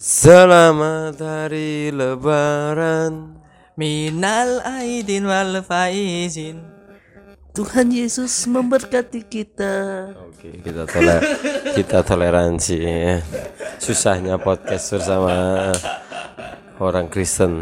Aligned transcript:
Selamat 0.00 1.20
hari 1.20 1.92
lebaran 1.92 3.36
Minal 3.76 4.64
aidin 4.64 5.28
wal 5.28 5.60
faizin 5.60 6.64
Tuhan 7.52 7.92
Yesus 7.92 8.48
memberkati 8.48 9.20
kita. 9.28 10.08
Oke 10.24 10.56
kita 10.64 10.88
toler 10.88 11.20
kita 11.76 12.00
toleransi 12.00 12.76
ya. 12.80 13.20
Susahnya 13.76 14.40
podcast 14.40 14.88
bersama 14.96 15.68
orang 16.80 17.12
Kristen 17.12 17.60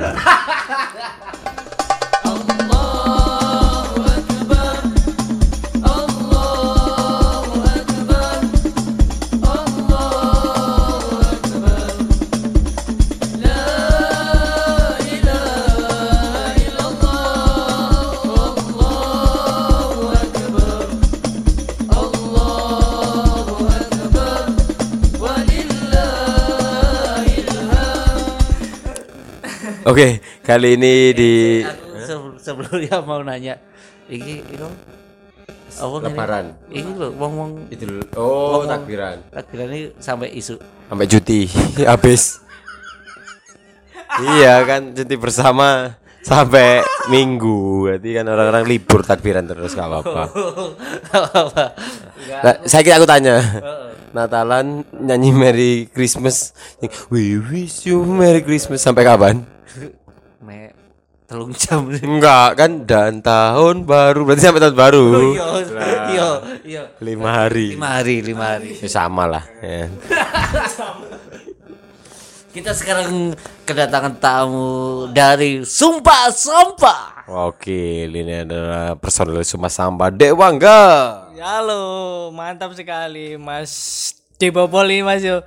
Oke 29.89 30.07
kali 30.41 30.77
ini 30.77 30.95
di 31.11 31.33
Se- 31.99 32.37
Sebelumnya 32.39 33.01
mau 33.01 33.21
nanya, 33.21 33.57
ini 34.07 34.41
ini 34.41 34.65
apa 35.71 35.97
ini? 35.97 36.05
Lebaran 36.05 36.45
Ini 36.69 36.91
loh, 36.93 37.11
wong 37.15 37.33
wong 37.35 37.51
Idul 37.69 38.05
Oh 38.15 38.65
takbiran 38.65 39.21
takbiran 39.29 39.69
ini 39.69 39.81
sampai 39.97 40.29
isu. 40.31 40.57
Sampai 40.89 41.07
cuti 41.07 41.41
habis 41.91 42.41
Iya 44.19 44.65
kan 44.65 44.93
cuti 44.93 45.15
bersama 45.15 45.95
sampai 46.19 46.83
minggu 47.09 47.87
berarti 47.87 48.11
kan 48.13 48.27
orang-orang 48.27 48.65
libur 48.67 49.01
takbiran 49.01 49.45
terus 49.45 49.73
gak 49.73 49.89
apa-apa 49.91 50.23
Nah, 52.39 52.55
saya 52.65 52.83
kira 52.83 53.01
aku 53.01 53.09
tanya. 53.09 53.41
Natalan 54.09 54.85
nyanyi 54.95 55.31
Merry 55.33 55.73
Christmas. 55.87 56.53
We 57.09 57.37
wish 57.39 57.85
you 57.85 58.05
Merry 58.05 58.41
Christmas 58.41 58.81
sampai 58.81 59.03
kapan? 59.03 59.45
Me 60.45 60.73
telung 61.29 61.53
jam 61.53 61.93
sih. 61.93 62.01
Enggak 62.01 62.57
kan 62.57 62.89
dan 62.89 63.21
tahun 63.21 63.85
baru 63.85 64.25
berarti 64.25 64.49
sampai 64.49 64.65
tahun 64.65 64.77
baru. 64.81 65.07
Iya, 65.37 65.49
iya, 66.09 66.29
iya. 66.65 66.83
Lima 67.05 67.45
hari. 67.45 67.77
Lima 67.77 67.89
hari, 68.01 68.17
lima 68.25 68.45
hari. 68.57 68.81
Ya, 68.81 68.89
sama 68.89 69.29
lah. 69.29 69.45
Ya. 69.61 69.93
Kita 72.49 72.73
sekarang 72.73 73.37
kedatangan 73.69 74.17
tamu 74.19 75.07
dari 75.13 75.63
Sumpah 75.69 76.33
Sampah. 76.33 77.29
Oke, 77.29 78.09
ini 78.09 78.41
adalah 78.41 78.97
personel 78.97 79.45
Sumah 79.45 79.69
Sampah 79.69 80.09
Dewangga. 80.09 80.81
Ya 81.37 81.61
halo, 81.61 82.33
mantap 82.33 82.73
sekali 82.73 83.37
Mas 83.37 84.11
Diboboli 84.41 85.05
Mas 85.05 85.21
yo 85.21 85.45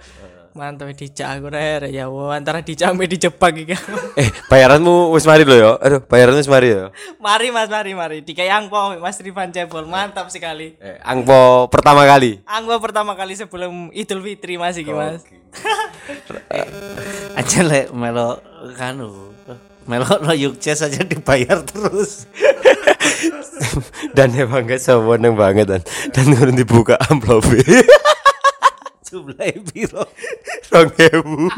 Mantap 0.52 0.91
dijak 0.91 1.39
aku 1.39 1.47
rere 1.47 1.88
ya 1.95 2.11
wo, 2.11 2.27
antara 2.27 2.59
dijak 2.59 2.91
sampai 2.91 3.07
dijebak 3.07 3.55
iki 3.55 3.75
Eh, 4.19 4.27
bayaranmu 4.52 5.16
wis 5.16 5.23
mari 5.23 5.47
lo 5.47 5.55
ya. 5.55 5.71
Aduh, 5.80 6.03
bayaranmu 6.03 6.44
wis 6.44 6.52
mari 6.52 6.75
ya. 6.75 6.91
Mari 7.23 7.55
Mas, 7.55 7.71
mari, 7.71 7.95
mari 7.95 8.17
Dikai 8.19 8.52
angpo 8.52 8.75
Mas 8.99 9.16
Rifan 9.23 9.55
Cebol, 9.55 9.88
mantap 9.88 10.27
sekali 10.27 10.75
Eh, 10.83 10.99
angpo 11.07 11.72
pertama 11.72 12.03
kali. 12.03 12.44
Angpo 12.44 12.75
pertama 12.83 13.16
kali 13.16 13.39
sebelum 13.39 13.95
Idul 13.95 14.19
Fitri 14.27 14.59
Mas 14.59 14.75
iki 14.75 14.91
Mas 14.91 15.23
Aja 17.39 17.59
lek 17.63 17.95
melo 17.95 18.44
kanu. 18.75 19.31
Melo 19.88 20.19
no 20.19 20.35
yukces 20.35 20.83
aja 20.83 21.02
dibayar 21.07 21.63
terus. 21.63 22.27
dan 24.17 24.33
emang 24.35 24.68
gak 24.68 24.81
sewenang 24.81 25.38
banget 25.38 25.69
dan 25.69 25.81
dan 26.12 26.53
dibuka 26.53 26.97
amplop 27.07 27.45
Jumlah 29.11 29.51
piro? 29.67 30.07
rong 30.72 30.91
ewu. 30.95 31.51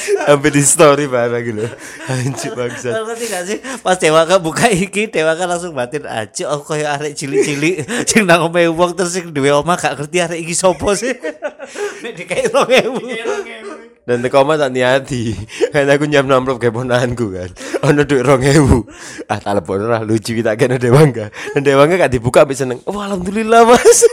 Sampai 0.00 0.52
di 0.52 0.62
story 0.62 1.08
barang 1.08 1.42
gitu. 1.48 1.64
Anjir 2.12 2.52
bangsat. 2.52 2.92
Lo 2.92 3.08
ngerti 3.08 3.26
gak 3.32 3.44
sih? 3.48 3.58
Pas 3.80 3.96
Dewaka 3.96 4.36
buka 4.36 4.68
iki, 4.68 5.08
Dewaka 5.08 5.48
langsung 5.48 5.72
batin 5.72 6.04
aja 6.04 6.52
oh 6.52 6.60
koyo 6.60 6.84
arek 6.84 7.16
cilik-cilik 7.16 7.88
sing 8.08 8.28
nang 8.28 8.44
omahe 8.44 8.68
wong 8.68 8.92
terus 8.92 9.16
sing 9.16 9.32
duwe 9.32 9.48
omah 9.48 9.80
gak 9.80 9.96
ngerti 9.96 10.16
arek 10.20 10.38
iki 10.44 10.52
sapa 10.52 10.92
sih. 10.92 11.16
Nek 12.04 12.12
dikai 12.20 12.52
2000. 12.52 14.04
dan 14.04 14.26
teko 14.26 14.44
omah 14.44 14.60
tak 14.60 14.76
niati. 14.76 15.32
Kan 15.72 15.88
aku 15.88 16.04
nyam 16.04 16.28
amplop 16.28 16.60
kayak 16.60 16.76
ponaanku 16.76 17.32
kan. 17.32 17.50
Ono 17.88 18.04
duit 18.04 18.24
rong 18.24 18.44
ewu. 18.44 18.84
Ah 19.24 19.40
telepon 19.40 19.88
lah 19.88 20.04
lucu 20.04 20.36
kita 20.36 20.52
kena 20.60 20.76
dewangga 20.76 21.32
dan 21.56 21.62
dewangga 21.64 21.96
gak 21.96 22.12
dibuka 22.12 22.44
bisa 22.44 22.66
seneng 22.66 22.82
oh 22.84 22.98
alhamdulillah 23.00 23.64
mas 23.64 24.04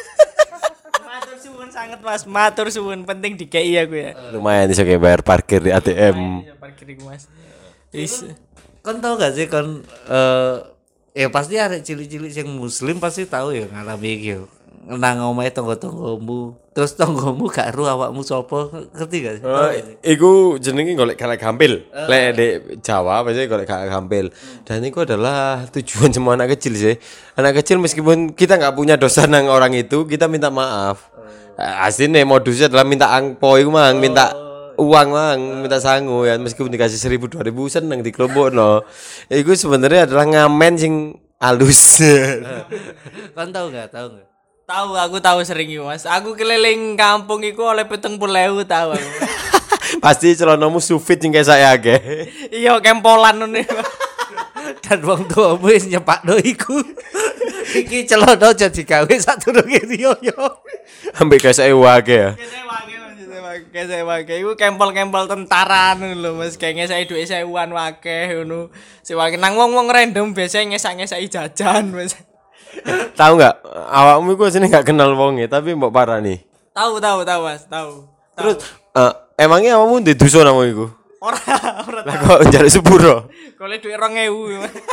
Mas, 2.08 2.24
matur 2.24 2.72
suwun 2.72 3.04
penting 3.04 3.36
dikai 3.36 3.76
aku 3.84 4.00
ya 4.00 4.16
lumayan 4.32 4.72
bisa 4.72 4.88
kayak 4.88 5.04
bayar 5.04 5.22
parkir 5.28 5.60
di 5.60 5.76
ATM 5.76 6.48
Iya, 6.48 6.56
parkir 6.56 6.88
iku 6.88 7.12
Mas 7.12 7.28
Is 7.92 8.24
Kon 8.80 9.04
tau 9.04 9.20
gak 9.20 9.36
sih 9.36 9.52
kon 9.52 9.84
eh 10.08 10.78
ya 11.18 11.28
pasti 11.34 11.58
arek 11.58 11.84
cilik-cilik 11.84 12.32
sing 12.32 12.48
muslim 12.48 13.02
pasti 13.04 13.28
tahu 13.28 13.52
ya 13.52 13.66
ngalami 13.68 14.10
iki 14.16 14.38
yo. 14.38 14.48
Nang 14.88 15.20
omahe 15.20 15.52
tangga-tanggamu, 15.52 16.56
terus 16.72 16.96
tanggamu 16.96 17.52
gak 17.52 17.76
ero 17.76 17.84
awakmu 17.92 18.24
sapa, 18.24 18.88
ngerti 18.96 19.18
gak 19.20 19.34
sih? 19.36 19.44
Oh, 19.44 19.68
iku 20.00 20.56
jenenge 20.64 20.96
golek 20.96 21.20
kalek 21.20 21.44
gampil. 21.44 21.84
Lek 21.92 22.26
di 22.40 22.48
Jawa 22.80 23.20
biasanya 23.28 23.52
golek 23.52 23.68
kalek 23.68 23.92
gampil. 23.92 24.32
Dan 24.64 24.88
itu 24.88 25.04
adalah 25.04 25.68
tujuan 25.76 26.16
semua 26.16 26.40
anak 26.40 26.56
kecil 26.56 26.80
sih. 26.80 26.96
Anak 27.36 27.60
kecil 27.60 27.84
meskipun 27.84 28.32
kita 28.32 28.56
nggak 28.56 28.80
punya 28.80 28.96
dosa 28.96 29.28
nang 29.28 29.52
orang 29.52 29.76
itu, 29.76 30.08
kita 30.08 30.32
minta 30.32 30.48
maaf. 30.48 31.12
Aslinya 31.58 32.22
modusnya 32.22 32.70
adalah 32.70 32.86
minta 32.86 33.10
angpo 33.10 33.58
iku 33.58 33.74
mang, 33.74 33.98
minta 33.98 34.30
uang 34.78 35.10
mang, 35.10 35.40
minta 35.66 35.82
sangu 35.82 36.22
ya 36.30 36.38
meskipun 36.38 36.70
dikasih 36.70 37.02
seribu 37.02 37.26
dua 37.26 37.42
ribu 37.42 37.66
seneng 37.66 38.06
di 38.06 38.14
kelompok 38.14 38.54
no. 38.54 38.86
Iku 39.26 39.58
sebenarnya 39.58 40.06
adalah 40.06 40.26
ngamen 40.30 40.74
sing 40.78 40.94
halus. 41.42 41.98
Kon 43.36 43.50
tau 43.50 43.74
gak? 43.74 43.90
Tau 43.90 44.14
gak? 44.14 44.28
Tahu 44.68 45.00
aku 45.00 45.18
tahu 45.24 45.40
sering 45.48 45.80
Mas. 45.80 46.04
Aku 46.04 46.36
keliling 46.36 47.00
kampung 47.00 47.40
iku 47.40 47.72
oleh 47.72 47.88
peteng 47.88 48.20
pulewu 48.20 48.68
tahu 48.68 49.00
aku. 49.00 49.10
Pasti 50.04 50.36
celanamu 50.36 50.84
sufit 50.84 51.24
sing 51.24 51.32
kayak 51.32 51.48
saya 51.48 51.72
ge. 51.80 51.96
iya 52.52 52.76
kempolan 52.84 53.40
ngono. 53.40 53.64
Dan 54.84 55.00
wong 55.08 55.24
tuamu 55.32 55.72
wis 55.72 55.88
nyepakno 55.88 56.36
iku. 56.44 56.84
Iki 57.68 58.08
celono 58.08 58.56
aja 58.56 58.72
digawe 58.72 59.14
sadurunge 59.20 59.84
riyo 59.92 60.16
yo. 60.24 60.64
Ambek 61.20 61.52
saya 61.52 61.76
wage 61.76 62.16
ya. 62.16 62.32
Kayak 63.58 63.88
saya 63.90 64.04
pakai 64.06 64.42
iku 64.42 64.54
kempol-kempol 64.54 65.26
tentara 65.26 65.98
ngono 65.98 66.14
lho 66.18 66.32
Mas. 66.38 66.56
Kayak 66.58 66.94
saya 66.94 67.04
duit 67.06 67.26
sewuan 67.26 67.74
wakeh 67.74 68.38
ngono. 68.38 68.70
Sewake 69.02 69.38
nang 69.38 69.58
wong-wong 69.58 69.90
random 69.90 70.34
biasanya 70.34 70.78
ngesak-ngesaki 70.78 71.28
jajan 71.30 71.94
Mas. 71.94 72.18
Tahu 73.18 73.32
nggak? 73.38 73.56
Awakmu 73.90 74.38
iku 74.38 74.50
sini 74.50 74.70
nggak 74.70 74.94
kenal 74.94 75.14
wonge, 75.18 75.50
tapi 75.50 75.74
mbok 75.74 75.94
parah 75.94 76.22
nih. 76.22 76.42
Tahu 76.74 77.02
tahu 77.02 77.26
tahu 77.26 77.42
Mas, 77.46 77.66
tahu. 77.66 78.06
Terus 78.38 78.56
eh, 78.94 79.14
emangnya 79.42 79.78
awakmu 79.82 80.06
di 80.06 80.14
dusun 80.14 80.46
nama 80.46 80.62
iku? 80.66 80.94
Ora 81.18 81.42
ora 81.82 82.02
Lah 82.06 82.16
kok 82.22 82.40
njare 82.50 82.70
sepuro? 82.70 83.26
golek 83.60 83.82
duit 83.82 83.98
2000 83.98 84.62
Mas. 84.62 84.74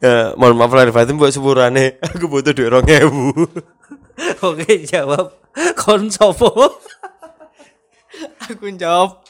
Ya, 0.00 0.32
mohon 0.36 0.56
maaf 0.56 0.72
lahir 0.72 0.92
batin 0.92 1.16
buat 1.20 1.32
sepurane. 1.32 2.00
Aku 2.00 2.26
butuh 2.28 2.52
duit 2.52 2.72
2000. 2.72 3.06
Oke, 4.48 4.84
jawab. 4.84 5.36
Kon 5.76 6.08
sapa? 6.08 6.48
Aku 8.50 8.66
jawab 8.76 9.20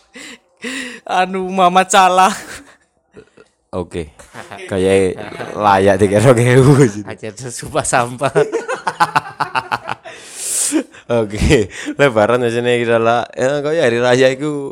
anu 1.06 1.50
Muhammad 1.50 1.90
Salah. 1.90 2.34
Oke. 3.70 4.14
Kayak 4.66 5.18
layak 5.54 5.96
dikira 6.02 6.34
2000. 6.34 7.06
Aja 7.06 7.28
sumpah 7.50 7.86
sampah. 7.86 8.32
Oke, 11.10 11.66
lebaran 11.98 12.46
biasanya 12.46 12.78
kita 12.78 12.98
lah. 13.02 13.26
Ya, 13.34 13.58
kayak 13.58 13.82
hari 13.82 13.98
raya 13.98 14.26
itu 14.30 14.70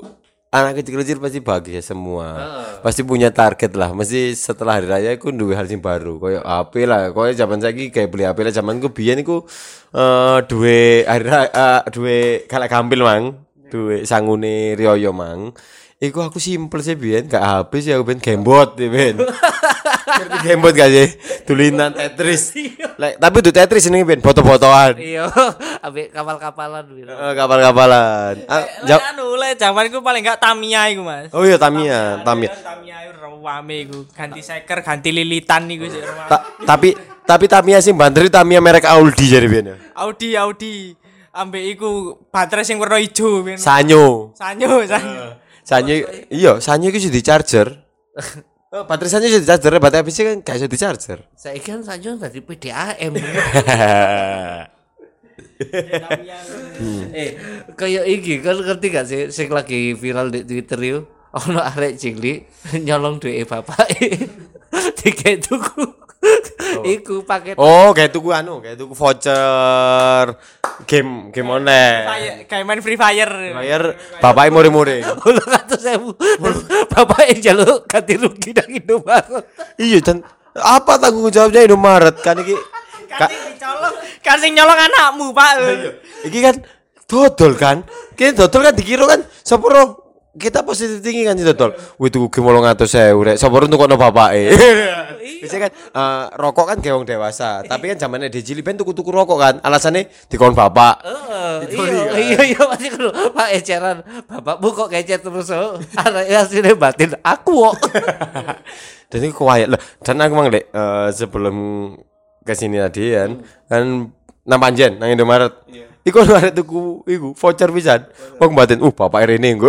anak 0.48 0.80
kecil-kecil 0.80 1.20
pasti 1.20 1.38
bahagia 1.44 1.80
semua. 1.84 2.26
Pasti 2.80 3.04
punya 3.04 3.28
target 3.28 3.76
lah. 3.76 3.92
Mesti 3.92 4.32
setelah 4.32 4.80
hari 4.80 4.88
raya 4.88 5.10
aku 5.12 5.32
duwe 5.32 5.52
hal 5.52 5.68
sing 5.68 5.84
baru. 5.84 6.16
Kayak 6.16 6.44
HP 6.44 6.74
lah. 6.88 7.00
Kayak 7.12 7.34
zaman 7.36 7.58
saiki 7.60 7.84
kayak 7.92 8.08
beli 8.08 8.24
HP 8.24 8.38
lah. 8.48 8.52
Zaman 8.54 8.80
ku 8.80 8.88
biyen 8.92 9.20
iku 9.20 9.44
eh 9.92 10.38
duwe 10.48 11.04
hari 11.04 11.24
raya 11.28 11.48
eh, 11.52 11.80
duwe 11.92 12.48
kalek 12.48 12.72
gampil 12.72 13.00
mang. 13.04 13.24
Duwe 13.68 14.08
sangune 14.08 14.72
riyoyo 14.72 15.12
mang. 15.12 15.52
Iku 15.98 16.22
aku 16.22 16.38
simpel 16.38 16.78
sih 16.78 16.94
biyen, 16.94 17.26
gak 17.26 17.74
sih 17.74 17.90
aku 17.90 18.06
ben 18.06 18.22
gamebot 18.22 18.78
ya 18.78 18.86
ben. 18.86 19.18
Ngerti 19.18 20.36
gamebot 20.46 20.70
gak 20.70 20.90
sih? 20.94 21.08
Tulinan 21.42 21.90
Tetris. 21.90 22.54
Lek, 22.94 23.18
tapi 23.18 23.42
itu 23.42 23.50
Tetris 23.50 23.82
ini 23.90 24.06
ben 24.06 24.22
foto-fotoan. 24.22 24.94
Iya, 24.94 25.26
ambek 25.82 26.14
kapal-kapalan 26.14 26.86
gitu. 26.94 27.10
Eh, 27.10 27.32
Kapal-kapalan. 27.34 28.46
Ah, 28.46 28.62
Lek 28.62 28.86
jawab. 28.86 29.10
anu 29.10 29.26
lek 29.34 29.58
zaman 29.58 29.90
iku 29.90 29.98
paling 29.98 30.22
gak 30.22 30.38
Tamiya 30.38 30.86
iku, 30.94 31.02
Mas. 31.02 31.34
Oh 31.34 31.42
iya 31.42 31.58
Tamiya, 31.58 32.22
Tamiya. 32.22 32.50
Tamiya 32.62 32.96
iku 33.10 33.42
rame 33.42 33.76
iku, 33.90 33.98
ganti 34.14 34.38
seker, 34.38 34.86
ganti 34.86 35.10
lilitan 35.10 35.66
iku 35.66 35.90
sih 35.90 35.98
tapi 36.62 36.94
tapi 37.26 37.50
Tamiya 37.50 37.82
sing 37.82 37.98
banter 37.98 38.22
Tamiya 38.30 38.62
merek 38.62 38.86
Audi 38.86 39.26
jadi 39.34 39.50
ben. 39.50 39.74
ya. 39.74 39.76
Audi 39.98 40.38
Audi 40.38 40.94
ambek 41.34 41.74
iku 41.74 42.22
baterai 42.30 42.62
sing 42.62 42.78
warna 42.78 43.02
ijo 43.02 43.42
ben. 43.42 43.58
Sanyo. 43.58 44.30
Sanyo, 44.38 44.86
sanyo. 44.86 45.47
Sanyo 45.68 46.00
iya, 46.32 46.56
Sanyo 46.64 46.88
iki 46.88 47.12
di 47.12 47.20
charger. 47.20 47.68
Oh, 48.68 48.84
baterai 48.84 49.08
Sanyo 49.08 49.32
di 49.32 49.48
charger, 49.48 49.80
baterai 49.80 50.04
PC 50.04 50.18
kan 50.28 50.44
gak 50.44 50.60
iso 50.60 50.68
di 50.68 50.76
charger. 50.76 51.24
Saya 51.32 51.56
kan 51.56 51.80
saja 51.80 52.12
dari 52.20 52.44
PDAM. 52.44 53.16
eh, 57.16 57.30
kayak 57.72 58.04
iki 58.12 58.44
kan 58.44 58.60
ngerti 58.60 58.86
gak 58.92 59.08
sih 59.08 59.32
sing 59.32 59.48
lagi 59.48 59.96
viral 59.96 60.28
di 60.28 60.44
Twitter 60.44 60.76
yo. 60.84 61.08
Ono 61.32 61.64
arek 61.64 61.96
cilik 61.96 62.44
nyolong 62.84 63.16
duit 63.16 63.48
bapak. 63.48 63.88
Tiket 65.00 65.40
tuku. 65.48 65.88
Iku 66.84 67.24
paket 67.24 67.56
Oh, 67.56 67.96
kayak 67.96 68.12
tuku 68.12 68.36
anu, 68.36 68.60
kayak 68.60 68.76
tuku 68.76 68.92
voucher 68.92 70.36
game 70.86 71.34
game 71.34 71.50
online. 71.50 72.46
Kayak 72.46 72.64
main 72.68 72.80
Free 72.84 72.98
Fire. 73.00 73.32
Bayar 73.56 73.82
bapaknya 74.22 74.50
muring-muring. 74.54 75.02
Ulo 75.28 75.42
kata 75.42 75.76
sewu. 75.80 76.14
Bapak 76.92 77.26
yang 77.34 77.40
jaluk 77.42 77.88
ganti 77.90 78.14
rugi 78.14 78.50
nang 78.54 78.70
Indomaret. 78.70 79.44
iya, 79.80 79.98
dan 79.98 80.22
apa 80.54 80.92
tanggung 80.98 81.30
jawabnya 81.32 81.66
Indomaret 81.66 82.16
kan 82.22 82.38
iki 82.38 82.54
sing 82.54 83.40
dicolong, 83.56 83.94
sing 84.38 84.52
nyolong 84.54 84.78
anakmu, 84.78 85.26
Pak. 85.34 85.52
iki 86.28 86.38
kan 86.38 86.54
dodol 87.08 87.52
kan. 87.58 87.82
Kita 88.14 88.46
dodol 88.46 88.70
kan 88.70 88.74
dikira 88.76 89.04
kan 89.08 89.20
sepuro 89.42 90.07
kita 90.38 90.62
positif 90.62 91.02
tinggi 91.02 91.26
kan 91.26 91.34
dodol. 91.34 91.74
Wih 91.98 92.08
tuku 92.08 92.30
game 92.30 92.54
800.000 92.54 93.26
rek. 93.26 93.36
Sepuro 93.36 93.66
ntukokno 93.66 93.98
bapake. 93.98 94.54
Biasanya 95.42 95.68
kan 95.68 95.72
eh, 95.74 96.24
rokok 96.38 96.66
kan 96.70 96.78
gewong 96.80 97.04
dewasa, 97.04 97.62
tapi 97.66 97.92
kan 97.92 97.98
zamannya 98.00 98.32
di 98.32 98.40
cilik 98.42 98.62
ben 98.62 98.78
tuku-tuku 98.78 99.10
rokok 99.10 99.38
kan. 99.38 99.54
Alasannya 99.60 100.08
dikon 100.30 100.54
bapak. 100.54 101.04
Heeh, 101.04 101.54
iya 101.74 102.14
iya 102.16 102.40
iya 102.54 102.62
pasti 102.64 102.88
kudu 102.90 103.10
Pak 103.34 103.48
eceran 103.54 103.96
bapakmu 104.26 104.68
kok 104.72 104.88
kecet 104.90 105.20
terus 105.20 105.50
oh. 105.52 105.76
Anak 105.98 106.30
asline 106.30 106.74
batin 106.78 107.14
aku 107.20 107.74
kok. 107.74 107.92
dan 109.10 109.24
ini 109.24 109.32
kuayat 109.32 109.72
lah 109.72 109.80
dan 110.04 110.20
aku 110.20 110.32
mang 110.36 110.52
dek 110.52 110.68
eh, 110.68 111.08
sebelum 111.16 111.56
ke 112.44 112.52
sini 112.52 112.76
tadi 112.76 113.16
kan 113.16 113.30
kan 113.68 113.84
nang 114.48 114.60
panjen 114.60 115.00
nang 115.00 115.12
Indomaret 115.12 115.52
Iku 116.08 116.16
ono 116.24 116.32
arek 116.40 116.56
tuku 116.56 117.04
iku 117.04 117.28
voucher 117.36 117.68
pisan. 117.68 118.00
Wong 118.40 118.56
batin, 118.56 118.80
uh 118.80 118.92
bapak 118.92 119.28
Rene 119.28 119.52
nggo. 119.52 119.68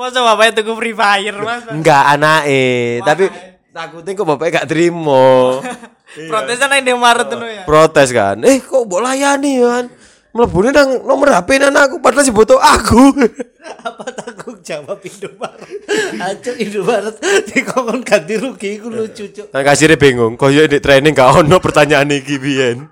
Masa 0.00 0.24
bapak 0.24 0.56
tuku 0.56 0.72
Free 0.80 0.96
Fire, 0.96 1.36
Mas? 1.44 1.68
Enggak 1.68 2.16
anake, 2.16 3.04
tapi 3.04 3.28
takutnya 3.68 4.16
kok 4.16 4.24
bapaknya 4.32 4.64
gak 4.64 4.68
terima. 4.72 5.60
Protesan 6.32 6.72
nang 6.72 6.80
Indomaret 6.80 7.28
ngono 7.28 7.44
ya. 7.44 7.62
Protes 7.68 8.08
kan. 8.08 8.40
Eh 8.40 8.64
kok 8.64 8.88
mbok 8.88 9.04
layani 9.04 9.60
kan. 9.60 9.84
Mlebune 10.32 10.72
nang 10.72 11.04
nomor 11.04 11.36
HP 11.36 11.60
nan 11.60 11.76
aku 11.76 12.00
padahal 12.00 12.24
si 12.24 12.32
butuh 12.32 12.56
aku. 12.56 13.12
Apa 13.92 14.08
tanggung 14.16 14.56
jawab 14.64 15.04
Indomaret? 15.04 15.68
Ancuk 16.16 16.56
Indomaret 16.56 17.16
dikongkon 17.52 18.00
ganti 18.00 18.34
rugi 18.40 18.80
iku 18.80 18.88
lucu 18.88 19.28
cuk. 19.36 19.52
Nang 19.52 19.62
kasirnya 19.68 20.00
bingung, 20.00 20.40
koyo 20.40 20.64
di 20.64 20.80
training 20.80 21.12
gak 21.12 21.44
ono 21.44 21.60
pertanyaan 21.60 22.08
iki 22.08 22.40
biyen. 22.40 22.88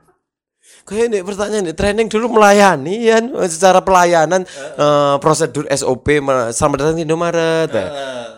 Koyo 0.89 1.05
nek 1.05 1.21
pertanyaan 1.21 1.69
di 1.69 1.77
training 1.77 2.09
dulu 2.09 2.41
melayani 2.41 3.13
kan 3.13 3.29
secara 3.45 3.85
pelayanan 3.85 4.41
eh, 4.57 5.15
prosedur 5.21 5.69
SOP 5.69 6.17
selamat 6.57 6.77
datang 6.81 6.97
di 6.97 7.05
Indomaret. 7.05 7.69
Eh, 7.77 7.89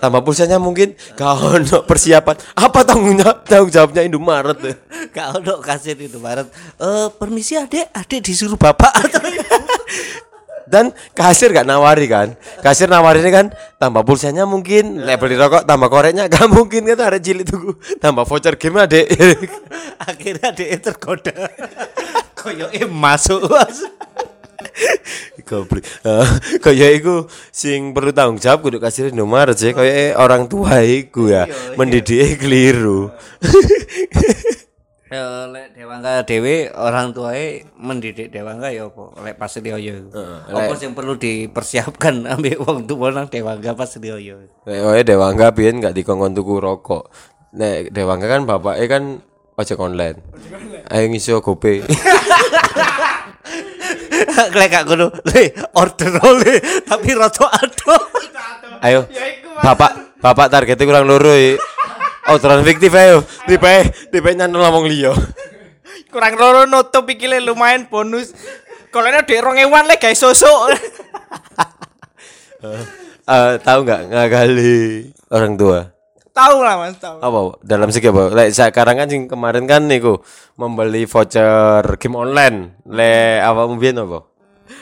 Tambah 0.02 0.19
pulsanya 0.26 0.58
mungkin 0.58 0.99
gak 1.14 1.31
ono 1.38 1.87
persiapan. 1.87 2.35
Apa 2.58 2.82
tanggung 2.82 3.14
jawab 3.14 3.47
tanggung 3.47 3.70
jawabnya 3.70 4.02
Indomaret? 4.02 4.58
eh? 4.67 4.75
Gak 5.14 5.38
ono 5.38 5.62
kasir 5.62 5.94
Indomaret. 5.94 6.50
Eh 6.75 7.06
permisi 7.14 7.55
Adek, 7.55 7.94
Adek 7.94 8.19
disuruh 8.19 8.58
Bapak 8.58 8.99
Dan 10.70 10.94
kasir 11.19 11.50
gak 11.50 11.67
nawari 11.67 12.06
kan 12.06 12.38
Kasir 12.62 12.87
nawarin 12.87 13.26
kan 13.26 13.46
Tambah 13.79 14.06
pulsanya 14.06 14.46
mungkin 14.46 15.03
Lek 15.03 15.19
beli 15.19 15.35
rokok 15.35 15.67
tambah 15.67 15.91
koreknya 15.91 16.31
Gak 16.31 16.46
mungkin 16.46 16.87
kan 16.87 17.11
ada 17.11 17.19
cilik 17.19 17.43
tuh 17.43 17.75
Tambah 17.99 18.23
voucher 18.23 18.55
game 18.55 18.79
adek 18.79 19.11
akhirnya 20.11 20.55
Adek 20.55 20.70
tergoda. 20.79 21.35
Koyoke 22.41 22.89
masuk. 22.89 23.45
Mas. 23.47 23.85
Goblok. 25.49 25.83
Eh, 25.83 26.29
Kayak 26.63 26.91
iku 27.03 27.15
sing 27.51 27.93
perlu 27.93 28.15
tanggung 28.15 28.39
jawab 28.39 28.65
kudu 28.65 28.79
kasir 28.79 29.11
Indomaret 29.11 29.57
sih 29.59 29.75
kayak 29.75 30.17
orang 30.17 30.47
tua 30.47 30.81
iku 30.81 31.29
ya 31.29 31.45
mendidik 31.75 32.39
keliru. 32.39 33.11
Ya 35.11 35.27
lek 35.53 35.75
Dewangga 35.75 36.23
dhewe 36.23 36.71
orang 36.71 37.11
tuae 37.11 37.67
mendidik 37.75 38.31
Dewangga 38.31 38.71
ya 38.71 38.87
apa? 38.87 39.05
Lek 39.27 39.37
pas 39.37 39.51
Rioyo. 39.51 40.07
Apa 40.47 40.73
sing 40.79 40.95
perlu 40.95 41.19
dipersiapkan 41.19 42.25
ambek 42.37 42.63
wong 42.63 42.87
tuwa 42.87 43.11
nang 43.11 43.27
Dewangga 43.27 43.75
pas 43.75 43.91
Rioyo. 43.91 44.47
Nek 44.69 44.79
kowe 44.81 45.01
Dewangga 45.03 45.51
biyen 45.51 45.83
gak 45.83 45.99
dikongkon 45.99 46.37
tuku 46.37 46.63
rokok. 46.63 47.11
Nek 47.59 47.91
Dewangga 47.91 48.31
kan 48.31 48.47
bapaknya 48.47 48.87
kan 48.87 49.05
ojek 49.59 49.83
online. 49.83 50.23
Ayo 50.91 51.07
ngiso 51.07 51.39
GoPay. 51.39 51.87
Lek 54.59 54.69
gak 54.71 54.85
ngono, 54.91 55.11
le 55.31 55.55
order 55.79 56.11
le 56.19 56.55
tapi 56.83 57.15
rada 57.15 57.47
ado. 57.47 57.95
Ayo. 58.83 59.07
Bapak, 59.61 60.19
bapak 60.19 60.51
targetnya 60.51 60.89
kurang 60.89 61.07
loro 61.07 61.31
ya. 61.31 61.55
Orderan 62.27 62.67
fiktif 62.67 62.91
ayo. 62.95 63.23
Tipe 63.47 63.91
tipe 64.11 64.29
nyantel 64.35 64.63
ngomong 64.63 64.91
liya. 64.91 65.15
Kurang 66.11 66.35
loro 66.35 66.67
nutup 66.67 67.07
iki 67.07 67.31
le 67.31 67.39
lumayan 67.39 67.87
bonus. 67.87 68.35
Kalau 68.91 69.07
ini 69.07 69.23
dek 69.23 69.41
rong 69.43 69.63
ewan 69.63 69.87
le 69.87 69.95
guys 69.95 70.19
sosok. 70.19 70.75
Eh, 73.31 73.55
tahu 73.63 73.87
nggak 73.87 74.11
ngagali 74.11 75.07
orang 75.31 75.55
tua? 75.55 76.00
Tahu 76.41 76.57
lah 76.65 76.75
mas, 76.81 76.97
tahu. 76.97 77.17
Apa 77.21 77.39
dalam 77.61 77.89
segi 77.93 78.09
apa? 78.09 78.33
Lek 78.33 78.49
sekarang 78.57 78.97
kan 78.97 79.09
sing 79.13 79.29
kemarin 79.29 79.65
kan 79.69 79.85
niku 79.85 80.25
membeli 80.57 81.05
voucher 81.05 81.85
game 82.01 82.17
online. 82.17 82.81
Le 82.89 83.41
apa 83.45 83.69
mungkin 83.69 84.01
apa? 84.01 84.25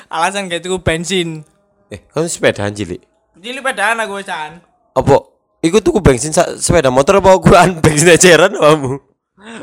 Alasan 0.09 0.47
kayak 0.47 0.65
itu 0.65 0.79
bensin. 0.79 1.43
Eh, 1.91 2.05
kan 2.13 2.29
sepedaan 2.29 2.73
cilik. 2.73 3.01
Jadi 3.39 3.59
pedaan 3.61 3.99
aku 4.03 4.21
can. 4.23 4.61
Apa? 4.95 5.17
Iku 5.59 5.83
tuku 5.83 5.99
bensin 5.99 6.31
sepeda 6.35 6.89
motor 6.93 7.19
apa 7.19 7.35
ukuran 7.35 7.79
bensin 7.85 8.15
eceran 8.15 8.55
apamu? 8.55 9.03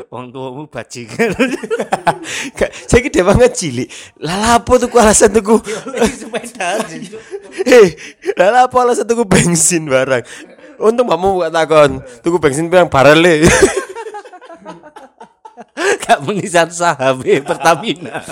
Wong 0.08 0.32
tuamu 0.32 0.64
bajingan. 0.72 1.36
Saya 2.88 3.00
kira 3.04 3.28
banget 3.28 3.52
cilik. 3.54 3.88
Lah 4.24 4.58
apa 4.60 4.72
tuku 4.80 4.96
alasan 4.96 5.30
tuku? 5.36 5.60
sepeda 6.16 6.80
Eh, 7.76 7.88
lah 8.36 8.66
apa 8.68 8.76
alasan 8.76 9.04
tuku 9.04 9.24
bensin 9.28 9.88
barang? 9.88 10.24
Untung 10.76 11.08
kamu 11.08 11.46
gak 11.46 11.52
takon. 11.54 11.90
Tuku 12.20 12.36
bensin 12.36 12.68
pirang 12.68 12.88
barel 12.90 13.18
le. 13.20 13.34
gak 16.06 16.22
mengisan 16.22 16.68
saham 16.70 17.20
eh, 17.24 17.40
Pertamina. 17.42 18.22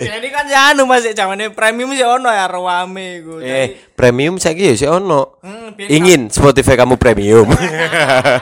Ya 0.00 0.16
ini 0.16 0.32
kan 0.32 0.48
ya 0.48 0.72
anu 0.72 0.88
mas, 0.88 1.04
zamannya 1.04 1.52
premium 1.52 1.92
sih 1.92 2.08
ono 2.08 2.32
ya 2.32 2.48
rame 2.48 3.20
iku. 3.20 3.36
eh, 3.44 3.84
premium 3.92 4.40
saiki 4.40 4.72
ya 4.72 4.74
sih 4.80 4.88
ono. 4.88 5.36
Hmm, 5.44 5.76
biar 5.76 5.92
Ingin 5.92 6.32
Spotify 6.32 6.72
kamu 6.72 6.96
premium. 6.96 7.44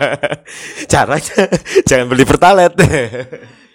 Caranya 0.95 1.51
jangan 1.83 2.07
beli 2.07 2.23
pertalite. 2.23 2.87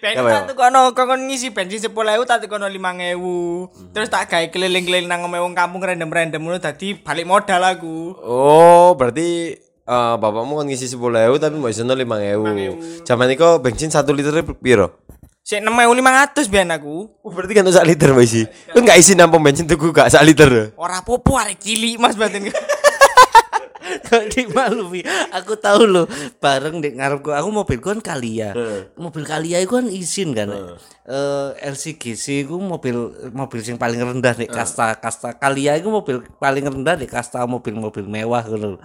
Ben 0.04 0.20
Apa 0.20 0.28
ya? 0.28 0.34
tak 0.44 0.52
tukono 0.52 0.92
kon 0.92 1.16
ngisi 1.32 1.56
bensin 1.56 1.80
10.000 1.80 2.28
tak 2.28 2.44
tukono 2.44 2.68
5.000. 2.68 3.96
Terus 3.96 4.12
tak 4.12 4.28
gawe 4.28 4.52
keliling-keliling 4.52 5.08
nang 5.08 5.24
omahe 5.24 5.40
wong 5.40 5.56
kampung 5.56 5.80
random-random 5.80 6.44
ngono 6.44 6.60
dadi 6.60 6.92
balik 6.92 7.24
modal 7.24 7.64
aku. 7.64 8.12
oh, 8.20 8.92
berarti 9.00 9.56
eh, 9.64 10.14
bapakmu 10.20 10.60
kan 10.60 10.68
ngisi 10.68 10.92
10.000 10.92 11.40
tapi 11.40 11.56
mau 11.56 11.72
isono 11.72 11.96
5.000. 11.96 13.00
Zaman 13.08 13.32
iku 13.32 13.64
bensin 13.64 13.88
1 13.88 14.04
liter 14.12 14.44
piro? 14.60 15.00
Sik 15.40 15.64
6.500 15.64 16.52
biyen 16.52 16.68
aku. 16.68 17.08
Oh, 17.24 17.32
berarti 17.32 17.52
kan 17.56 17.64
sak 17.68 17.84
liter 17.84 18.12
Mbak 18.12 18.24
isi. 18.28 18.44
Kan 18.72 18.84
enggak 18.84 18.96
isi 19.00 19.12
nampung 19.16 19.40
bensin 19.40 19.64
tuku 19.64 19.88
gak 19.88 20.12
sak 20.12 20.24
liter. 20.24 20.72
Ora 20.76 21.00
apa-apa 21.00 21.48
arek 21.48 21.64
cilik 21.64 21.96
Mas 21.96 22.16
batin. 22.16 22.48
Kok 23.84 24.24
dimaklumi. 24.32 25.04
Aku 25.36 25.60
tahu 25.60 25.84
loh, 25.84 26.06
bareng 26.40 26.80
di 26.80 26.96
ngarepku 26.96 27.30
aku 27.30 27.48
mobilku 27.52 27.92
kan 27.92 28.00
Kalia. 28.00 28.56
Mobil 28.96 29.24
Kalia 29.28 29.60
itu 29.60 29.76
kan 29.76 29.86
izin 29.88 30.32
kan. 30.32 30.48
Eh 31.04 31.50
LCGC 31.68 32.48
itu 32.48 32.56
mobil 32.56 33.12
mobil 33.36 33.60
yang 33.60 33.76
paling 33.76 34.00
rendah 34.00 34.32
di 34.32 34.48
kasta 34.48 34.96
kasta 34.96 35.36
Kalia 35.36 35.76
itu 35.76 35.92
mobil 35.92 36.24
paling 36.40 36.64
rendah 36.64 36.96
di 36.96 37.04
kasta 37.04 37.44
mobil-mobil 37.44 38.08
mewah 38.08 38.44
gitu. 38.48 38.80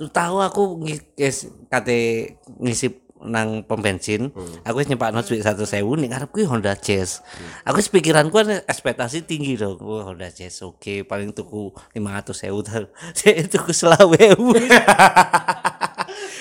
Tahu 0.00 0.36
aku 0.40 0.62
ngis 0.82 1.46
kate 1.68 2.34
ngisi 2.56 3.09
nang 3.24 3.62
pom 3.64 3.80
bensin, 3.80 4.32
aku 4.64 4.80
wis 4.80 4.88
nyepakno 4.88 5.20
duit 5.20 5.44
100.000 5.44 5.84
ning 6.00 6.10
ngarepku 6.12 6.40
Honda 6.48 6.72
Jazz. 6.76 7.20
Aku 7.68 7.80
wis 7.80 7.92
pikiranku 7.92 8.32
kan 8.32 8.64
ekspektasi 8.64 9.28
tinggi 9.28 9.60
dong. 9.60 9.76
Wah, 9.84 10.08
Honda 10.08 10.32
Jazz 10.32 10.64
oke, 10.64 11.04
paling 11.04 11.36
tuku 11.36 11.72
500.000 11.92 12.88
Saya 13.12 13.44
tuku 13.52 13.70
20.000. 13.72 14.36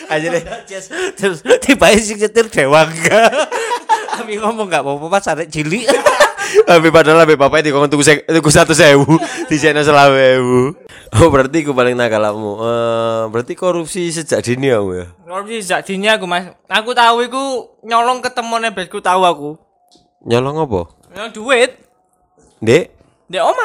Aja 0.09 0.27
deh. 0.31 0.43
Jazz. 0.65 0.85
Terus 1.15 1.39
tiba 1.61 1.91
sing 1.99 2.17
nyetir 2.17 2.47
dewangga. 2.49 3.29
Kami 4.19 4.35
ngomong 4.35 4.67
gak 4.67 4.83
apa-apa 4.83 5.07
pas 5.07 5.25
arek 5.31 5.47
cilik. 5.47 5.87
Tapi 6.65 6.87
padahal 6.89 7.23
lebih 7.23 7.35
bapak 7.35 7.61
di 7.61 7.69
tuku 7.69 8.01
se- 8.01 8.23
tuku 8.23 8.49
satu 8.49 8.73
sewu 8.73 9.05
di 9.49 9.55
channel 9.55 9.81
selawewu. 9.81 10.73
Oh 11.17 11.27
berarti 11.29 11.65
aku 11.65 11.73
paling 11.73 11.93
nakalamu. 11.93 12.57
Eh 12.61 13.21
berarti 13.29 13.53
korupsi 13.53 14.09
sejak 14.09 14.41
dini 14.41 14.69
kamu 14.69 14.91
ya. 14.93 15.05
Korupsi 15.25 15.55
sejak 15.61 15.85
dini 15.85 16.05
aku 16.05 16.25
mas. 16.25 16.53
Aku 16.65 16.93
tahu 16.93 17.25
iku 17.25 17.41
nyolong 17.81 18.21
ketemuan 18.21 18.65
besku 18.69 18.99
tahu 18.99 19.25
aku. 19.25 19.49
Nyolong 20.25 20.65
apa? 20.65 20.81
Nyolong 21.15 21.33
duit. 21.33 21.71
Dek, 22.59 22.91
Dek 23.25 23.39
oma 23.39 23.63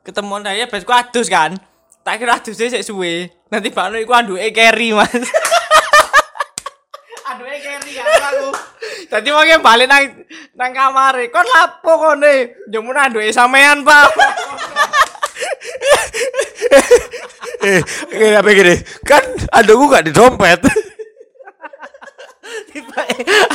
ketemuan 0.00 0.40
saya 0.40 0.64
besku 0.64 0.90
adus 0.90 1.28
kan. 1.28 1.52
Tak 2.00 2.16
kira 2.16 2.40
adusnya 2.40 2.72
sik 2.72 2.82
suwe. 2.82 3.28
Nanti 3.52 3.68
bakno 3.68 4.00
iku 4.00 4.16
anduke 4.16 4.48
carry 4.50 4.96
mas. 4.96 5.10
anduke 7.28 7.56
carry 7.60 7.92
kan 7.94 8.06
aku. 8.32 8.48
Tadi 9.10 9.28
mau 9.34 9.42
balik 9.42 9.90
nang 9.90 10.04
nang 10.54 10.70
kamar. 10.70 11.18
Kon 11.34 11.42
lapo 11.42 11.92
kone? 11.98 12.54
Jamun 12.70 12.94
anduke 12.94 13.34
sampean 13.34 13.82
pak. 13.82 14.06
eh, 17.66 17.82
eh 18.14 18.32
apa 18.38 18.48
gini? 18.54 18.78
Kan 19.02 19.22
adukku 19.50 19.90
gak 19.90 20.06
di 20.06 20.14
dompet. 20.14 20.62
Tiba 22.70 23.02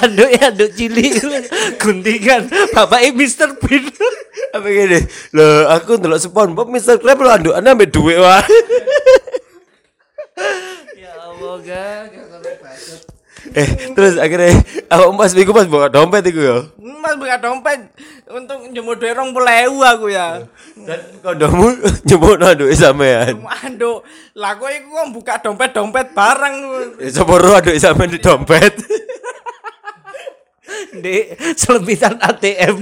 anduk 0.04 0.28
ya 0.28 0.52
anduk 0.52 0.72
cilik 0.76 1.24
guntingan 1.80 2.52
bapaknya 2.76 3.16
Mr. 3.16 3.56
Bean. 3.56 3.88
apa 4.52 4.68
gini? 4.68 5.00
Loh, 5.32 5.72
aku 5.72 5.96
ndelok 5.96 6.20
SpongeBob 6.20 6.68
Mr. 6.68 7.00
Krab 7.00 7.24
lo 7.24 7.32
andukane 7.32 7.72
ambek 7.72 7.96
duit 7.96 8.20
wah. 8.20 8.44
ya 11.00 11.12
Allah 11.32 11.56
gak 11.64 13.08
eh, 13.54 13.70
terus 13.94 14.18
akhirnya 14.18 14.58
aku 14.90 15.14
pas 15.14 15.32
minggu 15.36 15.54
pas 15.54 15.68
bawa 15.70 15.88
dompet 15.92 16.26
iku 16.34 16.42
ya. 16.42 16.58
Mas 16.82 17.14
buka 17.22 17.38
dompet 17.38 17.80
untuk 18.26 18.58
jemur 18.74 18.98
duit 18.98 19.14
rong 19.14 19.36
puluh 19.36 19.86
aku 19.86 20.10
ya. 20.10 20.42
Dan 20.74 21.00
kondomu 21.22 21.78
nyebut 22.08 22.42
aduh 22.42 22.74
sampean. 22.74 23.38
Aduh, 23.70 24.02
lah 24.34 24.58
kok 24.58 24.72
iku 24.74 24.90
kok 24.90 25.08
buka 25.14 25.34
dompet-dompet 25.46 26.18
barang. 26.18 26.56
Ya 26.98 27.10
sepuro 27.14 27.54
aduh 27.54 27.78
sampean 27.78 28.10
di 28.10 28.18
dompet. 28.18 28.74
di 31.04 31.30
selembitan 31.54 32.18
ATM. 32.18 32.82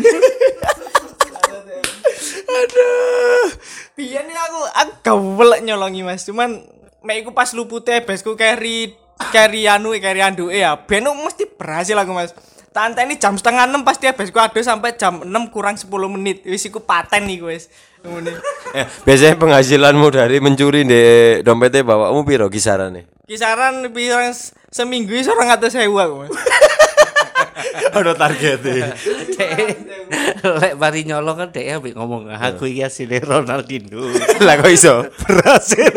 Aduh. 2.54 3.48
Biyen 3.94 4.26
iki 4.26 4.40
aku 4.40 4.62
aku 4.74 4.94
gawelek 5.06 5.62
nyolongi 5.62 6.02
Mas, 6.02 6.26
cuman 6.26 6.66
mek 7.06 7.22
iku 7.22 7.32
pas 7.36 7.54
lupute 7.54 8.02
besku 8.02 8.34
carry 8.34 8.98
carry 9.32 9.66
anu 9.66 9.94
carry 9.98 10.22
anduke 10.22 10.54
ya. 10.54 10.78
Ben 10.78 11.04
mesti 11.04 11.46
berhasil 11.48 11.94
aku 11.94 12.12
Mas. 12.12 12.32
Tante 12.74 13.06
ini 13.06 13.22
jam 13.22 13.38
setengah 13.38 13.70
enam 13.70 13.86
pasti 13.86 14.10
besku 14.10 14.42
adus 14.42 14.66
sampai 14.66 14.98
jam 14.98 15.22
6 15.22 15.30
kurang 15.54 15.78
10 15.78 15.86
menit. 16.10 16.42
Wis 16.42 16.66
iku 16.66 16.82
paten 16.82 17.30
iku 17.30 17.54
wis. 17.54 17.70
Ngene. 18.02 18.34
Eh, 18.74 18.90
biasanya 19.06 19.38
penghasilanmu 19.38 20.10
dari 20.10 20.42
mencuri 20.42 20.82
di 20.82 21.02
dompetnya 21.46 21.86
bapakmu 21.86 22.26
piro 22.26 22.50
kisarannya? 22.50 23.06
Kisaran 23.30 23.86
pirang 23.94 24.34
s- 24.34 24.50
seminggu 24.74 25.14
iso 25.14 25.30
200.000 25.38 25.78
aku 25.94 26.26
Mas. 26.26 26.34
Ada 27.94 28.18
targetnya. 28.18 28.98
Lek 30.58 30.74
bari 30.76 31.06
nyolong 31.06 31.38
kan 31.38 31.50
dia 31.54 31.78
ambek 31.78 31.94
ngomong 31.94 32.34
aku 32.34 32.66
iki 32.66 32.82
asline 32.82 33.22
Ronaldinho. 33.22 34.10
Lah 34.42 34.58
kok 34.58 34.74
iso? 34.74 35.06
Berhasil. 35.22 35.94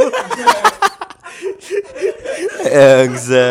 Engsa. 2.76 3.48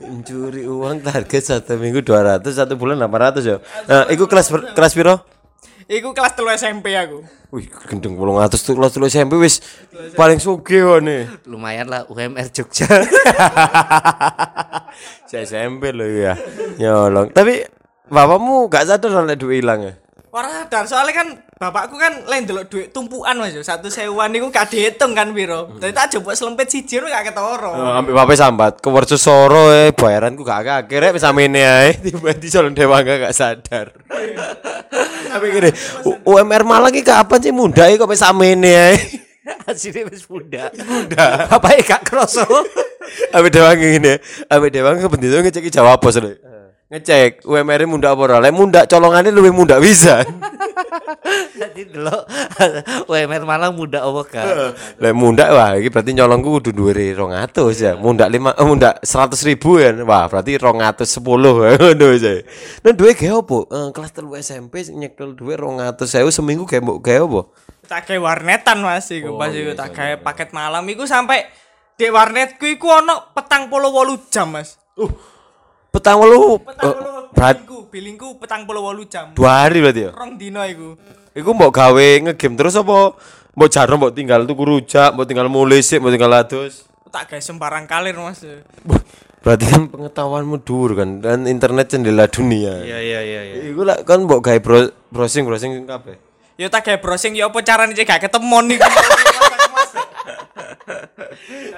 Mencuri 0.00 0.64
uang 0.64 1.04
target 1.04 1.44
satu 1.44 1.76
minggu 1.76 2.00
200 2.00 2.40
satu 2.48 2.74
bulan 2.80 2.96
800 2.96 3.44
ya. 3.44 3.60
Nah, 3.84 4.08
iku 4.08 4.24
kelas 4.24 4.48
kelas 4.72 4.92
piro? 4.96 5.20
Iku 5.84 6.16
kelas 6.16 6.32
3 6.32 6.56
SMP 6.56 6.96
aku. 6.96 7.20
Wih, 7.52 7.68
gendeng 7.86 8.16
800 8.16 8.56
tuh 8.64 8.74
kelas 8.74 8.96
tulis 8.96 9.12
SMP 9.12 9.36
wis 9.36 9.60
paling 10.16 10.40
sugih 10.40 10.98
nih. 11.04 11.28
Lumayan 11.44 11.92
lah 11.92 12.08
UMR 12.08 12.48
Jogja. 12.48 12.88
Saya 15.28 15.44
SMP 15.44 15.92
loh 15.92 16.08
ya. 16.08 16.34
Nyolong. 16.80 17.28
Tapi 17.36 17.68
bapakmu 18.08 18.72
gak 18.72 18.88
sadar 18.88 19.28
oleh 19.28 19.36
duit 19.36 19.60
hilang 19.60 19.84
ya? 19.84 19.94
Ora 20.34 20.48
sadar 20.50 20.88
soalnya 20.88 21.14
kan 21.14 21.28
bapakku 21.54 21.96
kan 21.96 22.26
lain 22.26 22.44
delok 22.44 22.66
duit 22.68 22.90
tumpukan 22.90 23.34
Mas. 23.38 23.54
Satu 23.62 23.88
sewuan 23.88 24.30
niku 24.30 24.50
gak 24.50 24.70
dihitung 24.74 25.14
kan 25.14 25.30
piro. 25.30 25.70
Dadi 25.78 25.94
tak 25.94 26.14
jebuk 26.14 26.34
selempit 26.34 26.68
siji 26.68 26.98
ora 26.98 27.20
gak 27.20 27.32
ketara. 27.32 27.70
Oh, 27.70 27.92
ambil 27.94 28.12
bapak 28.14 28.36
sambat 28.36 28.72
ke 28.82 28.88
Soro 29.14 29.70
eh 29.70 29.94
bayaranku 29.94 30.42
gak 30.42 30.58
agak 30.66 30.76
akhirnya 30.90 31.14
bisa 31.14 31.30
ini 31.32 31.60
ya 31.62 31.74
tiba 31.94 32.30
di 32.34 32.48
Solon 32.50 32.74
Dewa 32.74 33.00
gak 33.00 33.30
sadar 33.30 33.94
tapi 35.32 35.46
gini 35.50 35.70
U- 36.06 36.20
UMR 36.34 36.62
Malang 36.62 36.94
ini 36.94 37.02
kapan 37.02 37.38
sih 37.40 37.54
muda 37.54 37.88
kok 37.90 38.10
bisa 38.10 38.30
ini 38.34 38.70
ya 38.70 38.88
Asline 39.68 40.08
wis 40.08 40.24
muda. 40.24 40.72
Muda. 40.88 41.48
Bapake 41.52 41.84
gak 41.84 42.08
kroso. 42.08 42.44
Ambil 43.36 43.52
Dewa 43.52 43.76
gini 43.76 44.16
ambil 44.48 44.72
Dewa 44.72 44.96
kepentingan 44.96 45.44
ngecek 45.44 45.68
jawab 45.68 46.00
bos 46.00 46.16
lho. 46.16 46.32
Ngecek 46.94 47.42
UMR 47.42 47.82
-nya 47.82 47.90
muda 47.90 48.08
apa 48.14 48.22
ora? 48.22 48.36
Lek 48.38 48.54
muda 48.54 48.86
colongannya 48.86 49.34
lebih 49.34 49.50
muda 49.50 49.82
bisa. 49.82 50.22
Dadi 51.58 51.90
delok 51.90 52.22
UMR 53.10 53.42
Malang 53.42 53.74
muda 53.74 54.06
apa 54.06 54.20
gak? 54.30 54.44
lek 55.02 55.14
muda 55.14 55.50
wah 55.50 55.74
ini 55.74 55.90
berarti 55.90 56.14
nyolongku 56.14 56.62
kudu 56.62 56.70
dhuwure 56.70 57.18
200 57.18 57.50
ya. 57.74 57.92
Muda 57.98 58.30
lima 58.30 58.54
eh, 58.54 58.62
muda 58.62 59.02
100 59.02 59.34
ribu 59.42 59.82
ya. 59.82 59.90
Wah 60.06 60.30
berarti 60.30 60.54
210 60.54 61.18
ngono 61.18 62.08
ya 62.14 62.34
nah 62.86 62.92
duwe 62.94 63.12
apa? 63.18 63.58
Eh, 63.74 63.88
kelas 63.90 64.10
telu 64.14 64.30
SMP 64.38 64.86
nyekel 64.94 65.34
duwe 65.34 65.58
200 65.58 65.98
sewu 66.06 66.30
seminggu 66.30 66.62
gawe 66.62 66.78
mbok 66.78 66.98
gawe 67.02 67.20
apa? 67.26 67.40
Tak 67.90 68.00
gawe 68.06 68.18
warnetan 68.22 68.78
Mas 68.86 69.10
iku 69.10 69.34
pas 69.34 69.50
iku 69.50 69.74
tak 69.74 69.90
gawe 69.90 70.14
paket 70.22 70.54
malam. 70.54 70.86
Iku 70.86 71.10
sampai 71.10 71.42
di 71.98 72.06
warnetku 72.06 72.70
iku 72.70 73.02
ono 73.02 73.34
petang 73.34 73.66
puluh 73.66 73.90
wolu 73.90 74.14
jam 74.30 74.54
Mas. 74.54 74.78
uh 74.94 75.33
petang 75.94 76.18
wolu 76.18 76.58
Petang 76.58 76.90
eh, 76.90 76.94
puluh 76.98 77.30
berat 77.30 77.56
bilingku, 77.94 78.28
petang 78.42 78.66
puluh 78.66 78.82
wolu 78.82 79.06
jam. 79.06 79.30
dua 79.38 79.62
hari 79.62 79.78
berarti 79.78 80.02
ya 80.06 80.10
Rong 80.10 80.34
dino 80.34 80.58
iku. 80.66 80.98
Iku 81.30 81.50
mbok 81.54 81.70
gawe 81.70 82.06
ngegame 82.26 82.54
terus 82.58 82.74
apa 82.74 83.14
mbok 83.54 83.68
jarno 83.70 83.94
mbok 83.98 84.14
tinggal 84.14 84.42
tuku 84.42 84.62
rujak 84.66 85.14
mbok 85.14 85.26
tinggal 85.30 85.46
mulai 85.46 85.78
sih 85.78 86.02
mbok 86.02 86.10
tinggal 86.10 86.34
adus 86.34 86.90
Tak 87.14 87.30
gawe 87.30 87.38
sembarang 87.38 87.86
kalir 87.86 88.18
Mas. 88.18 88.42
Berarti 89.38 89.64
kan 89.70 89.86
pengetahuanmu 89.86 90.66
dur 90.66 90.98
kan 90.98 91.22
dan 91.22 91.46
internet 91.46 91.86
jendela 91.86 92.26
dunia 92.26 92.82
Iya 92.82 92.98
iya 92.98 93.20
iya 93.22 93.40
iya. 93.46 93.54
Iku 93.70 93.86
lah 93.86 94.02
kan 94.02 94.26
mbok 94.26 94.42
gawe 94.42 94.58
bro, 94.58 94.90
browsing 95.14 95.46
browsing 95.46 95.86
kabeh. 95.86 96.18
Yo 96.58 96.66
tak 96.66 96.90
gawe 96.90 96.98
browsing 96.98 97.38
yo 97.38 97.46
apa 97.50 97.62
carane 97.62 97.94
cek 97.94 98.06
gak 98.06 98.26
ketemon 98.26 98.66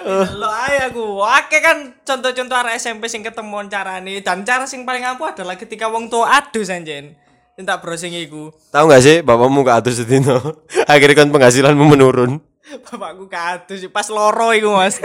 iku. 0.06 0.38
Lo 0.38 0.46
ae 0.46 0.76
aku, 0.86 1.18
akeh 1.18 1.58
kan 1.58 1.78
contoh-contoh 2.06 2.56
arek 2.62 2.78
SMP 2.78 3.10
sing 3.10 3.26
ketemon 3.26 3.66
carane 3.66 4.22
dan 4.22 4.46
cara 4.46 4.62
sing 4.70 4.86
paling 4.86 5.02
ampuh 5.02 5.34
adalah 5.34 5.58
ketika 5.58 5.90
wong 5.90 6.06
tua 6.06 6.38
adus 6.38 6.70
anjen. 6.70 7.18
Tak 7.56 7.80
browsing 7.80 8.12
iku. 8.12 8.52
Tahu 8.68 8.84
gak 8.92 9.00
sih 9.00 9.16
bapakmu 9.24 9.64
gak 9.64 9.80
adus 9.80 10.04
sedino 10.04 10.60
Akhirnya 10.92 11.24
kan 11.24 11.32
penghasilanmu 11.32 11.88
menurun 11.88 12.36
Bapakku 12.84 13.32
kadus 13.32 13.80
pas 13.88 14.04
loro 14.12 14.52
iku, 14.52 14.76
Mas. 14.76 15.00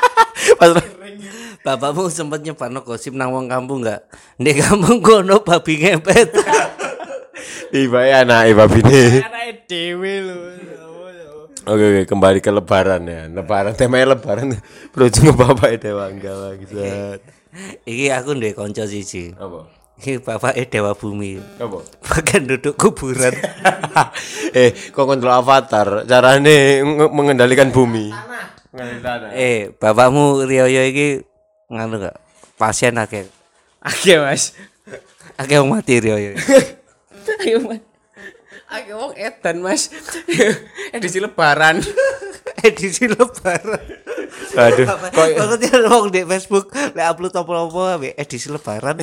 Pas 0.60 0.70
Bapakmu 1.66 2.06
sempet 2.06 2.46
nyebarno 2.46 2.86
gosip 2.86 3.10
nang 3.10 3.34
wong 3.34 3.50
kampung 3.50 3.82
gak? 3.82 4.06
Di 4.38 4.54
kampung 4.54 5.02
kono 5.02 5.42
babi 5.42 5.82
ngepet. 5.82 6.30
Iba 7.74 8.06
ya 8.06 8.22
anak 8.22 8.54
iba 8.54 8.64
bini 8.70 9.20
Anake 9.26 9.66
dhewe 9.66 10.14
lho. 10.22 10.38
Oke 11.66 11.82
oke 11.82 12.02
kembali 12.06 12.38
ke 12.38 12.48
lebaran 12.48 13.02
ya 13.04 13.26
Lebaran 13.26 13.74
temanya 13.74 14.14
lebaran 14.14 14.54
Berujung 14.94 15.34
bapak 15.34 15.82
Dewa 15.82 16.06
enggak 16.06 16.34
bangsat 16.34 17.20
Iki 17.88 18.12
aku 18.12 18.36
ndek 18.36 18.52
kanca 18.52 18.84
siji. 18.84 19.32
Apa? 19.32 19.64
Iki 19.96 20.20
bapake 20.20 20.68
Dewa 20.68 20.92
Bumi. 20.92 21.40
Apa? 21.56 21.80
Bahkan 22.04 22.42
duduk 22.44 22.76
kuburan. 22.76 23.32
eh 24.60 24.76
kok 24.92 25.08
kontrol 25.08 25.32
avatar 25.32 26.04
carane 26.04 26.84
nge- 26.84 27.12
mengendalikan 27.12 27.72
bumi 27.72 28.12
Eh, 29.32 29.72
bapakmu 29.72 30.44
Rioyo 30.44 30.84
iki 30.84 31.24
nganu 31.72 31.96
gak? 31.96 32.20
Pasien 32.60 32.92
akeh. 33.00 33.24
Oke, 33.80 34.20
Mas. 34.20 34.52
Akeh 35.40 35.56
wong 35.56 35.72
mati 35.72 35.96
Rioyo. 35.96 36.36
Ayo, 37.40 37.64
Mas. 37.64 37.80
Ayo 38.66 38.98
wong 38.98 39.14
edan, 39.14 39.62
Mas. 39.62 39.86
Edisi 40.94 41.22
lebaran. 41.22 41.78
Edisi 42.66 43.06
lebaran. 43.06 43.78
Aduh, 44.56 44.86
kok 45.14 45.26
Maksudnya 45.38 45.86
wong 45.86 46.10
di 46.10 46.26
Facebook 46.26 46.74
lek 46.74 47.06
upload 47.06 47.34
apa-apa 47.36 47.82
ambek 48.00 48.14
edisi 48.18 48.48
lebaran. 48.50 48.98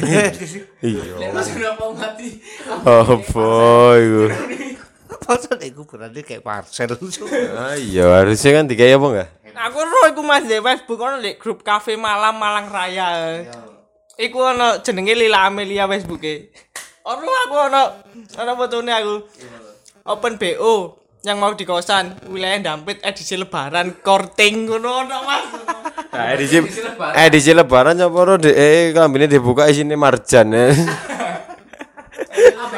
iya. 0.84 1.28
Mas 1.36 1.48
kenapa 1.48 1.84
mati? 1.96 2.44
Oh 2.84 3.24
boy. 3.32 4.34
Masa 5.24 5.56
nek 5.56 5.72
kuburan 5.78 6.12
kayak 6.12 6.44
parcel. 6.44 7.00
Ah 7.56 7.80
iya, 7.80 8.20
harusnya 8.20 8.60
kan 8.60 8.66
dikai 8.68 8.92
apa 8.92 9.08
enggak? 9.08 9.30
Aku 9.54 9.80
roh 9.80 10.06
iku 10.12 10.22
Mas 10.26 10.44
di 10.44 10.60
Facebook 10.60 11.00
ono 11.00 11.24
di 11.24 11.38
grup 11.40 11.64
kafe 11.64 11.96
malam 11.96 12.36
Malang 12.36 12.68
Raya. 12.68 13.40
Iku 14.20 14.38
ono 14.44 14.82
jenenge 14.84 15.16
Lila 15.16 15.48
Amelia 15.48 15.88
Facebooke. 15.88 16.52
Ono 17.04 17.28
aku 17.28 17.56
ono 17.68 17.84
ono 18.40 18.52
fotone 18.56 18.92
aku. 18.96 19.16
Open 20.08 20.40
BO 20.40 21.04
yang 21.24 21.36
mau 21.36 21.52
di 21.52 21.68
kosan 21.68 22.16
wilayah 22.32 22.72
Dampit 22.72 23.04
edisi 23.04 23.36
lebaran 23.36 24.00
korting 24.00 24.72
ngono 24.72 25.04
ono 25.04 25.18
Mas. 25.28 25.44
Nah, 26.16 26.32
edisi 26.32 26.64
edisi 27.20 27.52
lebaran 27.52 28.00
apa 28.00 28.40
de 28.40 28.56
eh 28.56 28.96
kambine 28.96 29.28
dibuka 29.28 29.68
isine 29.68 30.00
marjan 30.00 30.56
ya. 30.56 30.72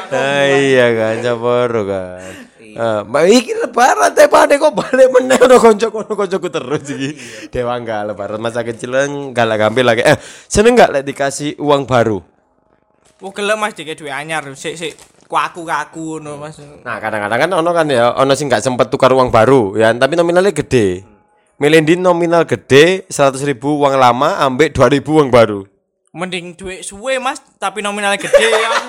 Ah, 0.06 0.46
iya 0.46 0.86
kan, 0.94 1.14
caporo 1.22 1.86
kan. 1.86 2.30
Ah, 2.74 3.00
mbak 3.06 3.30
iki 3.30 3.54
lebaran 3.54 4.10
teh 4.10 4.26
pade 4.26 4.58
kok 4.58 4.74
balik 4.74 5.06
meneh 5.06 5.38
ono 5.38 5.58
kanca 5.62 5.86
kono 5.86 6.18
kancaku 6.18 6.50
terus 6.50 6.82
iki. 6.90 7.14
Dewa 7.50 7.78
enggak 7.78 8.10
lebaran 8.10 8.42
masa 8.42 8.66
kecil 8.66 8.90
kan 8.90 9.10
galak 9.30 9.62
gampil 9.62 9.86
lagi. 9.86 10.02
Eh, 10.02 10.18
seneng 10.50 10.74
enggak 10.74 10.90
lek 10.98 11.06
dikasih 11.06 11.54
uang 11.62 11.86
baru? 11.86 12.35
Oh 13.24 13.32
gelem 13.32 13.56
Mas 13.56 13.72
dikek 13.72 13.96
duwe 13.96 14.12
anyar 14.12 14.44
sik 14.52 14.76
sik 14.76 14.92
kaku-kaku 15.24 16.20
ngono 16.20 16.36
Mas. 16.36 16.60
Nah, 16.60 17.00
kadang-kadang 17.00 17.48
kan 17.48 17.50
ono 17.56 17.70
kan 17.72 17.88
ya, 17.88 18.12
ono 18.12 18.36
sing 18.36 18.52
nggak 18.52 18.60
sempet 18.60 18.92
tukar 18.92 19.08
uang 19.08 19.32
baru 19.32 19.72
ya, 19.80 19.88
tapi 19.96 20.20
nominalnya 20.20 20.52
gede. 20.52 21.00
Milendin 21.56 22.04
nominal 22.04 22.44
gede 22.44 23.08
100 23.08 23.40
ribu 23.48 23.80
uang 23.80 23.96
lama 23.96 24.36
ambek 24.44 24.76
2000 24.76 25.00
uang 25.00 25.32
baru. 25.32 25.64
Mending 26.12 26.60
duit 26.60 26.84
suwe 26.84 27.16
Mas, 27.16 27.40
tapi 27.56 27.80
nominalnya 27.80 28.20
gede 28.20 28.52
aku. 28.52 28.88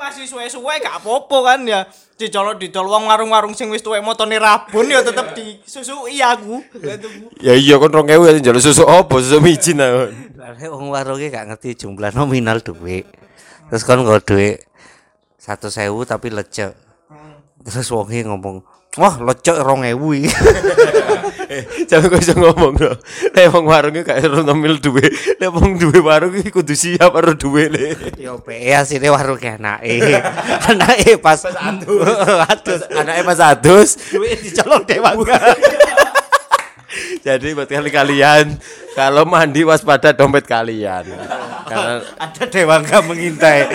Masih 0.00 0.24
suwe-suwe 0.28 0.80
gak 0.80 1.00
apa-apa 1.00 1.36
kan 1.44 1.60
ya. 1.64 1.84
Dicolok 2.16 2.60
didol 2.60 2.88
wong 2.88 3.08
warung-warung 3.08 3.56
sing 3.56 3.72
wis 3.72 3.80
tuwek 3.80 4.04
motone 4.04 4.36
rabun 4.36 4.88
ya 4.88 5.00
tetep 5.00 5.32
disusui 5.36 6.20
aku. 6.20 6.60
Ya 7.40 7.56
iya 7.56 7.80
kon 7.80 7.92
2000 7.92 8.08
ya 8.08 8.32
njaluk 8.40 8.60
susu 8.64 8.84
opo? 8.84 9.20
Susu 9.20 9.40
micin 9.40 9.80
aku. 9.80 10.12
Lah 10.36 10.56
wong 10.72 10.92
warunge 10.92 11.32
gak 11.32 11.48
ngerti 11.48 11.84
jumlah 11.84 12.12
nominal 12.12 12.60
duit. 12.64 13.08
Terus 13.70 13.86
kon 13.86 14.02
nggo 14.02 14.18
duit 14.26 14.66
100.000 15.38 15.86
tapi 16.04 16.28
lecek. 16.34 16.74
Terus 17.64 17.88
wonge 17.94 18.26
ngomong, 18.26 18.66
"Wah, 18.98 19.14
lecek 19.22 19.62
2000 19.62 19.94
iki." 19.94 20.28
Jangan 21.90 22.06
kok 22.14 22.22
iso 22.22 22.34
ngomong 22.38 22.74
no. 22.78 22.94
Lek 23.34 23.50
wong 23.50 23.66
warunge 23.66 24.06
gak 24.06 24.22
ero 24.22 24.42
nomil 24.46 24.78
duwe. 24.78 25.02
Lek 25.38 25.50
wong 25.50 25.82
duwe 25.82 25.98
warung 25.98 26.34
iki 26.38 26.54
kudu 26.54 26.78
siap 26.78 27.10
karo 27.10 27.34
duwe 27.34 27.66
le. 27.66 27.86
Yo 28.18 28.38
pe 28.38 28.70
asine 28.70 29.10
warung 29.10 29.42
anake. 29.42 29.98
Anake 30.70 31.18
pas 31.18 31.42
adus. 31.42 32.06
Adus. 32.54 32.80
Anake 32.94 33.22
pas 33.26 33.40
adus. 33.42 33.90
Duit 34.14 34.38
dicolong 34.46 34.86
dewangga. 34.86 35.38
Jadi 37.20 37.52
buat 37.52 37.68
kali-kalian 37.68 38.56
kalau 38.96 39.28
mandi 39.28 39.60
waspada 39.62 40.16
dompet 40.16 40.48
kalian. 40.48 41.04
Karena 41.68 42.00
Ada 42.16 42.44
dewangga 42.48 42.98
mengintai. 43.04 43.68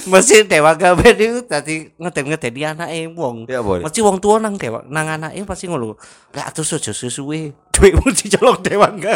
Mesti 0.00 0.48
dewangga 0.48 0.96
ben 0.96 1.16
iku 1.16 1.40
dadi 1.44 1.92
ngeden-ngedeni 1.94 2.62
anake 2.66 3.00
wong. 3.12 3.44
Ya. 3.46 3.60
Mesti 3.60 4.00
wong 4.00 4.16
tua 4.18 4.40
nang 4.40 4.56
dewa 4.56 4.80
nang 4.88 5.06
anake 5.06 5.44
pasti 5.44 5.68
ngono. 5.68 5.94
Lek 6.34 6.44
atus 6.50 6.76
aja 6.80 6.90
susuwe. 6.90 7.52
Duitmu 7.70 8.08
dicolong 8.10 8.58
dewangga. 8.64 9.14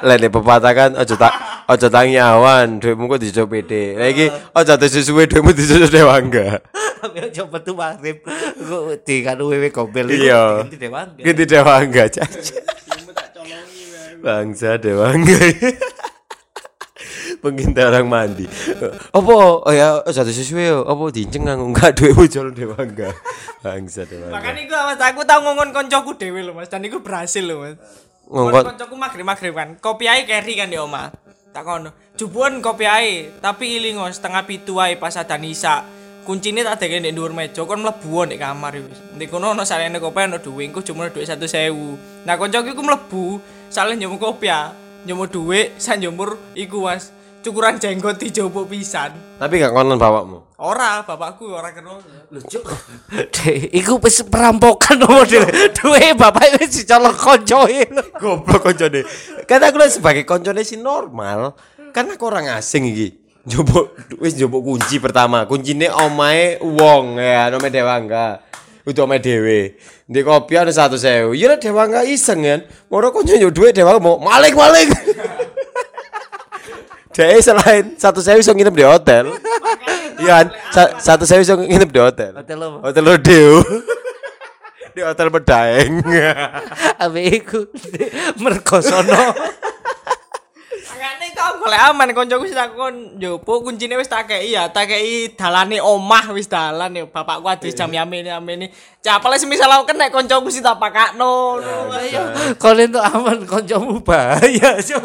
lek 0.00 0.16
nek 0.24 0.32
pepatah 0.32 0.72
kan 0.72 0.90
aja 0.96 1.12
tak 1.12 1.34
aja 1.68 1.86
tangi 1.92 2.16
awan, 2.16 2.80
duitmu 2.80 3.06
kok 3.06 3.20
dicoba 3.20 3.60
pede. 3.60 4.00
Lah 4.00 4.08
iki 4.08 4.26
aja 4.32 4.74
sesuai 4.80 5.28
duitmu 5.28 5.52
dicoba 5.52 5.86
dewangga. 5.92 6.46
Ambil 7.00 7.32
coba 7.32 7.56
tuh 7.64 7.74
maghrib. 7.76 8.20
Kok 8.60 9.04
di 9.04 9.16
kan 9.24 9.40
wewe 9.40 9.68
gombel 9.72 10.08
Iya. 10.12 10.64
ganti 10.64 10.76
dewangga. 10.76 11.20
Ganti 11.24 11.44
dewangga 11.48 12.04
caca. 12.08 12.56
Bangsa 14.20 14.76
dewangga. 14.76 15.40
Pengintai 17.40 17.88
orang 17.88 18.04
mandi. 18.04 18.44
Apa? 19.16 19.34
Oh 19.64 19.72
ya, 19.72 20.04
satu 20.04 20.28
sesuai 20.28 20.68
yo. 20.68 20.84
Apa 20.84 21.08
dinceng 21.08 21.48
nganggo 21.48 21.72
enggak 21.72 21.96
duitmu 21.96 22.28
jalan 22.28 22.52
dewangga. 22.52 23.16
Bangsa 23.64 24.04
dewangga. 24.04 24.36
Makanya 24.36 24.60
iku 24.68 24.76
Mas 24.76 25.00
aku 25.00 25.24
tau 25.24 25.40
ngomong 25.40 25.72
koncoku 25.72 26.20
dhewe 26.20 26.44
lho 26.44 26.52
Mas 26.52 26.68
dan 26.68 26.84
iku 26.84 27.00
berhasil 27.00 27.40
lho 27.40 27.64
Mas. 27.64 27.80
Ngongkon 28.30 28.76
koncoku 28.76 28.94
maghrib-maghrib 28.94 29.54
kan. 29.56 29.68
Kopi 29.80 30.06
ae 30.06 30.28
carry 30.28 30.54
kan 30.54 30.68
di 30.68 30.76
omah. 30.76 31.10
Tak 31.50 31.66
kono. 31.66 31.90
Jubuan 32.14 32.60
kopi 32.60 32.84
ae, 32.84 33.40
tapi 33.40 33.80
ilingo 33.80 34.04
setengah 34.06 34.44
pitu 34.44 34.76
ae 34.78 35.00
pas 35.00 35.16
ada 35.16 35.40
nisa. 35.40 35.82
Kuncine 36.22 36.62
tak 36.62 36.78
deke 36.78 37.00
ndek 37.00 37.16
dhuwur 37.16 37.32
meja 37.32 37.64
kon 37.64 37.80
mlebu 37.80 38.28
ndek 38.28 38.38
kamar 38.38 38.76
wis. 38.76 39.00
Ndek 39.16 39.32
kono 39.32 39.56
ono 39.56 39.64
salene 39.64 39.98
kopi 39.98 40.28
ono 40.28 40.38
dhuwit, 40.38 40.70
engko 40.70 40.84
cuma 40.84 41.08
dhuwit 41.08 41.26
1000. 41.26 42.28
Nah 42.28 42.36
koncoku 42.36 42.70
iku 42.70 42.82
mlebu, 42.84 43.24
saleh 43.70 43.94
njemur 43.96 44.18
kopi 44.18 44.50
ya. 44.50 44.74
Njemur 45.06 45.30
dhuwit, 45.32 45.80
sak 45.80 45.96
njemur 46.02 46.36
iku 46.58 46.84
Mas. 46.84 47.08
Cukuran 47.40 47.80
jenggot 47.80 48.20
dijopo 48.20 48.68
pisan. 48.68 49.16
tapi 49.40 49.56
gak 49.56 49.72
konon 49.72 49.96
bapakmu. 49.96 50.60
Ora, 50.60 51.00
bapakku 51.00 51.48
ora 51.48 51.72
kenal. 51.72 52.04
Lucu. 52.28 52.60
Dek, 53.40 53.72
iku 53.72 53.96
wis 54.04 54.20
perampokan 54.28 55.00
model. 55.08 55.48
Duwe 55.72 56.12
bapak 56.12 56.60
wis 56.60 56.84
dicolong 56.84 57.16
koncoe. 57.16 57.80
Goblok 58.20 58.60
koncone. 58.60 59.08
Kan 59.48 59.64
aku 59.64 59.80
lagi 59.80 59.96
sebagai 59.96 60.28
koncone 60.28 60.60
si 60.68 60.76
normal. 60.76 61.56
Kan 61.96 62.12
aku 62.12 62.28
orang 62.28 62.52
asing 62.52 62.92
iki. 62.92 63.16
Njobok 63.48 64.20
wis 64.20 64.36
njobok 64.36 64.60
kunci 64.76 65.00
pertama. 65.00 65.48
Kuncine 65.48 65.88
omahe 65.88 66.60
wong 66.60 67.16
ya, 67.16 67.48
nome 67.48 67.72
Dewangga. 67.72 68.44
Udah 68.88 69.04
omahe 69.04 69.20
dhewe. 69.20 69.76
Di 70.08 70.20
kopi 70.24 70.56
ada 70.56 70.72
satu 70.72 70.96
sewu. 70.96 71.36
Ya 71.36 71.52
lah 71.52 71.58
Dewangga 71.60 72.00
iseng 72.04 72.40
kan. 72.42 72.60
Moro 72.88 73.12
konco 73.12 73.36
yo 73.36 73.52
duit 73.52 73.76
Dewangga 73.76 74.00
mau 74.00 74.16
maling 74.16 74.56
maling. 74.56 74.88
Jadi 77.16 77.42
selain 77.42 77.84
satu 77.98 78.22
sewu 78.22 78.40
iso 78.40 78.54
nginep 78.54 78.74
di 78.74 78.84
hotel. 78.86 79.24
Iya, 80.20 80.30
kan? 80.30 80.46
Sa- 80.72 80.94
satu 80.96 81.24
sewu 81.26 81.42
iso 81.42 81.58
nginep 81.58 81.90
di 81.90 82.00
hotel. 82.00 82.32
Hotel 82.38 82.56
apa? 82.56 82.78
Hotel 82.88 83.04
Rodeo. 83.04 83.54
di 84.94 85.02
hotel 85.06 85.30
Medaeng. 85.30 86.02
Abe 86.98 87.20
iku 87.42 87.62
mergo 88.42 88.78
sono. 88.82 89.14
Makane 89.14 89.30
kok 89.30 89.69
golek 91.60 91.80
aman 91.92 92.08
koncoku 92.16 92.48
wis 92.48 92.56
takon 92.56 93.20
njopo 93.20 93.60
kuncine 93.60 94.00
wis 94.00 94.08
tak 94.08 94.32
kei 94.32 94.56
ya, 94.56 94.72
tak 94.72 94.88
kei 94.88 95.28
dalane 95.36 95.76
omah 95.76 96.32
wis 96.32 96.48
dalan 96.48 96.96
ya. 96.96 97.04
Bapakku 97.04 97.44
adus 97.44 97.76
jam 97.76 97.92
yamene 97.92 98.32
yamene. 98.32 98.72
Capale 99.04 99.36
semisal 99.36 99.68
aku 99.68 99.92
kena 99.92 100.08
koncoku 100.08 100.48
sing 100.48 100.64
tak 100.64 100.80
pakakno. 100.80 101.60
Kalian 102.56 102.96
tuh 102.96 103.04
aman 103.04 103.44
koncomu 103.44 104.00
bahaya, 104.00 104.80
Cuk. 104.80 105.04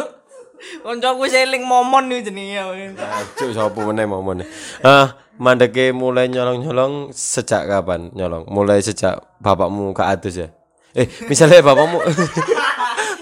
Koncoku 0.81 1.27
wis 1.27 1.35
eling 1.35 1.67
momon 1.67 2.07
iki 2.15 2.31
jenenge. 2.31 2.95
Cuk 3.35 3.51
sapa 3.51 3.79
meneh 3.83 4.07
momone. 4.07 4.47
Ah, 4.79 5.19
mandeke 5.35 5.91
mulai 5.91 6.31
nyolong-nyolong 6.31 7.11
sejak 7.11 7.67
kapan 7.67 8.15
nyolong? 8.15 8.47
Mulai 8.47 8.79
sejak 8.79 9.19
bapakmu 9.43 9.91
ke 9.91 10.03
atus 10.07 10.35
ya? 10.39 10.47
Eh, 10.95 11.11
misalnya 11.27 11.59
bapakmu 11.59 11.99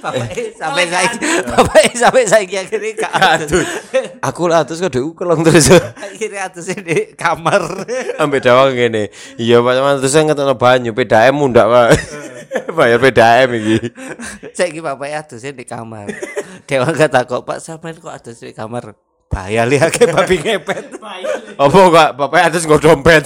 Bapak 0.04 0.36
sampai 0.60 0.84
saiki, 0.92 1.18
bapak 1.48 1.84
sampai 1.96 2.24
saiki 2.28 2.56
akhirnya 2.60 2.92
gak 3.08 3.14
atus. 3.40 3.68
aku 4.20 4.52
lah 4.52 4.68
atus 4.68 4.84
kok 4.84 4.92
dhek 4.92 5.16
kelong 5.16 5.48
terus. 5.48 5.72
Akhirnya 5.96 6.52
atus 6.52 6.76
di 6.76 7.16
kamar. 7.16 7.88
Ambek 8.20 8.44
dawang 8.44 8.76
ngene. 8.76 9.08
Iya, 9.40 9.64
Pak 9.64 9.74
Camat 9.80 9.96
terus 10.04 10.16
ngetokno 10.20 10.56
banyu 10.60 10.92
PDAM 10.92 11.32
mundak, 11.32 11.72
Pak. 11.72 11.88
Bayar 12.76 13.00
PDAM 13.00 13.50
iki. 13.56 13.78
Saiki 14.52 14.84
bapak 14.84 15.24
atusnya 15.24 15.56
di 15.56 15.64
kamar. 15.64 16.12
Dewa 16.68 16.92
kata 16.92 17.24
kok 17.24 17.48
Pak 17.48 17.64
sampean 17.64 17.96
kok 17.96 18.12
atus 18.12 18.44
di 18.44 18.52
kamar. 18.52 19.00
Bahaya 19.32 19.64
li 19.64 19.80
akeh 19.80 20.12
babi 20.12 20.36
ngepet. 20.44 21.00
Apa 21.56 21.78
kok 21.80 22.12
bapak 22.20 22.52
atus 22.52 22.68
nggo 22.68 22.78
dompet. 22.78 23.24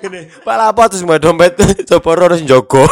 Ini, 0.00 0.32
Pak 0.42 0.56
apa 0.56 0.80
atus 0.88 1.04
nggo 1.04 1.20
dompet? 1.20 1.60
Coba 1.84 2.10
harus 2.16 2.40
njogo. 2.40 2.88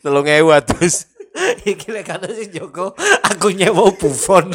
3000 0.00 0.48
atus. 0.48 1.15
Iki 1.72 1.88
lek 1.92 2.04
kata 2.06 2.28
si 2.32 2.48
Joko, 2.48 2.96
aku 3.24 3.52
nyewa 3.52 3.92
Buffon. 3.92 4.52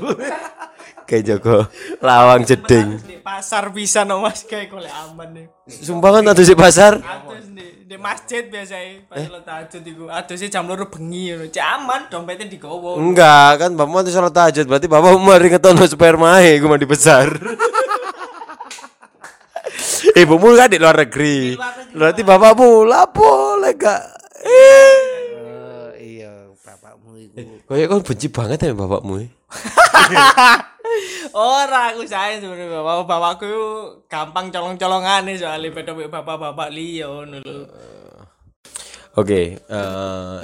Kayak 1.10 1.24
Joko 1.28 1.68
lawang 2.00 2.48
jeding. 2.48 2.96
Di 3.04 3.20
pasar 3.20 3.68
bisa 3.76 4.08
no 4.08 4.24
Mas. 4.24 4.48
Kayak 4.48 4.72
golek 4.72 4.94
aman 4.96 5.28
nih. 5.36 5.46
Sumpah 5.68 6.10
kan 6.20 6.24
atus 6.32 6.48
di 6.48 6.56
pasar. 6.56 7.04
Atus 7.04 7.52
di 7.52 7.84
di 7.84 8.00
masjid 8.00 8.48
biasanya. 8.48 9.04
Pas 9.12 9.20
sholat 9.20 9.44
tahajud 9.44 9.82
iku 9.84 10.04
adusnya 10.08 10.48
jam 10.48 10.64
loro 10.64 10.88
bengi 10.88 11.36
ngono 11.36 11.52
jaman 11.52 12.08
dompetnya 12.08 12.48
digowo 12.48 12.96
Enggak, 12.96 13.60
kan 13.60 13.76
bapakmu 13.76 14.00
nanti 14.00 14.16
sholat 14.16 14.32
tahajud 14.32 14.64
Berarti 14.72 14.88
bapak 14.88 15.12
mari 15.20 15.52
ngetono 15.52 15.84
sperma 15.84 16.40
Gue 16.40 16.70
mandi 16.72 16.88
besar 16.88 17.28
Ibumu 20.22 20.56
kan 20.56 20.72
di 20.72 20.80
luar 20.80 20.96
negeri. 21.04 21.60
Berarti 21.92 22.22
bapakmu 22.24 22.88
lapo 22.88 23.60
lega 23.60 24.00
Eh 24.40 24.91
Eh, 24.91 24.91
itu 24.91 24.91
Kayak 27.68 27.88
kan 27.88 28.00
benci 28.04 28.28
banget 28.28 28.60
ya 28.68 28.74
bapakmu 28.76 29.16
ora 31.32 31.96
aku 31.96 32.04
sayang 32.04 32.44
sebenarnya 32.44 32.84
bapak 32.84 33.08
bapakku 33.08 33.54
gampang 34.12 34.52
colong-colongan 34.52 35.24
nih 35.24 35.40
soalnya 35.40 35.72
beda 35.72 35.92
bapak-bapak 35.96 36.70
ngono 36.72 37.40
lho. 37.40 37.60
Oke, 39.16 39.60
eh, 39.60 40.40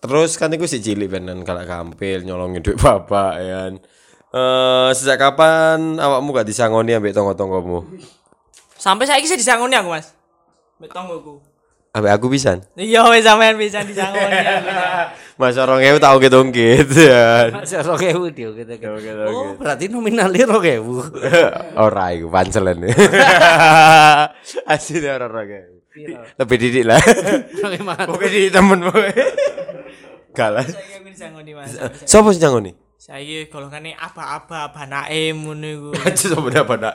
terus 0.00 0.32
kan 0.40 0.52
itu 0.52 0.64
si 0.64 0.80
cilik 0.80 1.12
benan 1.12 1.44
kalau 1.44 1.64
kampil 1.68 2.24
nyolongin 2.24 2.64
duit 2.64 2.80
bapak 2.80 3.32
ya. 3.40 3.72
Eh, 4.30 4.88
sejak 4.96 5.20
kapan 5.20 6.00
awakmu 6.00 6.32
gak 6.36 6.48
disangoni 6.48 6.96
ambek 6.96 7.16
tonggo-tonggomu? 7.16 7.84
sampai 8.80 9.04
saya 9.04 9.20
sih 9.20 9.36
disangoni 9.36 9.76
aku 9.76 9.92
mas. 9.92 10.16
Mbek 10.80 10.92
tonggoku 10.96 11.49
Ambek 11.90 12.12
aku 12.22 12.30
pisan. 12.30 12.62
iya 12.78 13.02
wes 13.10 13.26
sampean 13.26 13.58
bisa 13.58 13.82
disangoni 13.82 14.30
aku. 14.30 14.70
Mas 15.42 15.58
orang 15.58 15.82
ewu 15.82 15.98
tau 15.98 16.22
ungkit-ungkit 16.22 16.86
ya. 17.10 17.50
Masih 17.50 17.82
rokewu 17.82 18.30
dia 18.30 18.54
gitu 18.54 18.74
kan. 18.78 18.94
Oke, 18.94 19.10
Oh, 19.26 19.58
berarti 19.58 19.90
nominalnya 19.90 20.46
rokewu. 20.46 21.02
Ora 21.82 22.14
iku 22.14 22.30
pancelen. 22.30 22.86
Asli 24.70 25.02
ora 25.02 25.26
ora 25.26 25.42
kayak. 25.42 25.66
Lebih 26.38 26.56
didik 26.62 26.84
lah. 26.86 27.02
Oke 28.06 28.26
di 28.30 28.46
temen 28.54 28.86
disangoni 31.10 31.52
mas 31.58 31.74
Sopo 32.06 32.30
sing 32.30 32.46
nyangoni? 32.46 32.70
Saya 33.00 33.48
golongannya 33.48 33.96
apa-apa 33.96 34.68
apa 34.68 34.84
naim 34.84 35.48
ngono 35.48 35.64
iku 35.64 35.88
Aja 36.04 36.36
dapat 36.36 36.76
nak. 36.84 36.94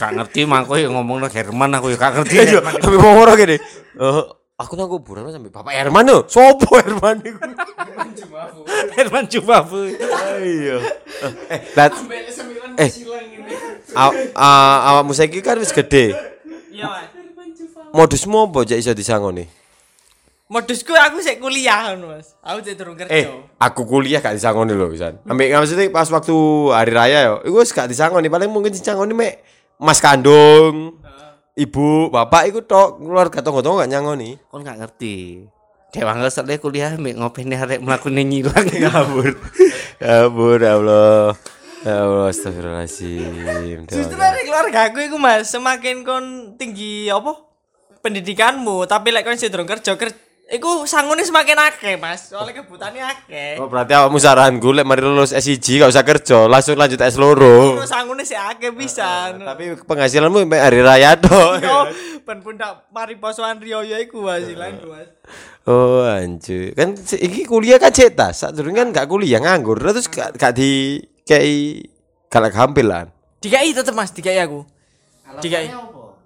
Gak 0.00 0.10
ngerti 0.16 0.48
mangko 0.48 0.80
ya 0.80 0.88
ngomong 0.88 1.28
Herman 1.28 1.76
aku 1.76 1.92
ya 1.92 2.00
gak 2.00 2.24
ngerti. 2.24 2.40
Iya, 2.40 2.64
tapi 2.80 2.96
mau 2.96 3.12
ngoro 3.12 3.36
gini. 3.36 3.60
Eh, 4.00 4.22
aku 4.56 4.72
nang 4.80 4.88
kuburan 4.88 5.28
sampai 5.28 5.52
Bapak 5.52 5.76
Herman 5.76 6.08
tuh. 6.08 6.24
Sopo 6.24 6.80
Herman 6.80 7.20
iku? 7.20 7.36
Herman 8.96 9.28
coba 9.28 9.60
bu. 9.68 9.92
Iya. 10.40 10.76
Eh, 11.52 11.60
dat 11.76 11.92
eh 12.80 12.88
aw- 13.92 14.16
a- 14.32 14.80
awakmu 14.88 15.12
saiki 15.12 15.44
kan 15.44 15.60
wis 15.60 15.76
gede. 15.76 16.16
iya 16.72 16.88
mas 16.88 17.12
Modusmu 17.92 18.48
apa 18.48 18.64
jak 18.64 18.80
iso 18.80 18.96
disangoni? 18.96 19.44
Modusku 20.52 20.92
aku 20.92 21.24
sik 21.24 21.40
kuliah 21.40 21.96
ngono 21.96 22.20
mas 22.20 22.36
aku 22.44 22.60
sik 22.60 22.76
durung 22.76 22.92
kerja 23.00 23.08
Eh, 23.08 23.24
aku 23.56 23.88
kuliah 23.88 24.20
gak 24.20 24.36
disangoni 24.36 24.76
lho 24.76 24.92
pisan. 24.92 25.16
Ambek 25.24 25.48
maksudnya 25.56 25.88
pas 25.88 26.12
waktu 26.12 26.36
hari 26.76 26.92
raya 26.92 27.18
yo, 27.24 27.34
iku 27.48 27.64
wis 27.64 27.72
gak 27.72 27.88
disangoni, 27.88 28.28
paling 28.28 28.52
mungkin 28.52 28.68
disangoni 28.68 29.16
mek 29.16 29.34
Mas 29.82 29.98
kandung, 29.98 31.02
ibu, 31.58 32.06
bapak 32.06 32.46
iku 32.46 32.62
tok 32.62 33.02
keluarga 33.02 33.42
tonggo-tonggo 33.42 33.82
gak 33.82 33.90
nyangoni. 33.90 34.38
Kon 34.46 34.62
gak 34.62 34.78
ngerti. 34.78 35.42
Dewa 35.92 36.16
nggak 36.16 36.32
selesai 36.32 36.62
kuliah 36.62 36.96
mbek 36.96 37.20
ngopeni 37.20 37.58
arek 37.58 37.82
melakukan 37.82 38.16
nyilang. 38.16 38.64
Kabur. 38.88 39.36
Kabur 40.00 40.58
ya 40.62 40.78
Allah. 40.78 41.36
Ya 41.82 41.96
Allah, 42.06 42.30
astagfirullahaladzim. 42.30 43.90
Justru 43.90 44.14
dari 44.14 44.46
keluarga 44.46 44.86
aku 44.86 45.02
iku 45.02 45.18
Mas, 45.18 45.50
semakin 45.50 46.06
kon 46.06 46.54
tinggi 46.54 47.10
apa? 47.10 47.34
Pendidikanmu, 48.06 48.86
tapi 48.86 49.10
lek 49.10 49.26
kon 49.26 49.34
sing 49.34 49.50
durung 49.50 49.66
kerja 49.66 49.98
ker 49.98 50.14
iku 50.52 50.84
sangune 50.84 51.24
semakin 51.24 51.56
akeh, 51.72 51.96
Mas. 51.96 52.28
Soalnya 52.28 52.60
kebutuhannya 52.60 53.00
akeh. 53.00 53.56
Oh, 53.56 53.72
berarti 53.72 53.96
awakmu 53.96 54.20
saranku 54.20 54.68
lek 54.76 54.84
mari 54.84 55.00
lulus 55.00 55.32
S1 55.32 55.64
gak 55.80 55.90
usah 55.90 56.04
kerja, 56.04 56.44
langsung 56.44 56.76
lanjut 56.76 57.00
S 57.00 57.16
loro. 57.16 57.80
Terus 57.80 57.88
sangune 57.88 58.22
sih 58.28 58.36
akeh 58.36 58.68
bisa. 58.76 59.32
Tapi 59.32 59.80
penghasilanmu 59.88 60.44
sampai 60.44 60.60
hari 60.60 60.80
raya 60.84 61.16
tok. 61.16 61.52
Yo, 61.64 61.78
ben 62.28 62.44
pundak 62.44 62.92
mari 62.92 63.16
posoan 63.16 63.56
Rioyo 63.56 63.96
iku 63.96 64.28
hasilanku, 64.28 64.92
Mas. 64.92 65.08
Oh, 65.64 66.04
anjir. 66.04 66.76
Kan 66.76 67.00
iki 67.00 67.48
kuliah 67.48 67.80
kan 67.80 67.94
cetas, 67.94 68.44
saat 68.44 68.54
kan 68.60 68.92
gak 68.92 69.08
kuliah 69.08 69.40
nganggur, 69.40 69.80
terus 69.80 70.12
gak, 70.12 70.36
gak 70.36 70.52
di 70.52 71.00
kayak 71.24 71.88
galak 72.28 72.52
hampilan. 72.52 73.08
Dikai 73.40 73.72
tetep 73.72 73.96
Mas, 73.96 74.12
dikai 74.12 74.36
aku. 74.38 74.68
Dikai. 75.40 75.72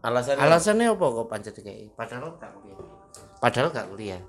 Alasannya 0.07 0.39
Alasannya 0.39 0.87
apa 0.95 1.03
kok 1.03 1.27
pancet 1.27 1.55
kayak 1.63 1.95
padahal 1.99 2.35
gak 2.39 2.51
kuliah. 2.59 2.86
Padahal 3.41 3.73
gak 3.73 3.89
kuliah. 3.93 4.21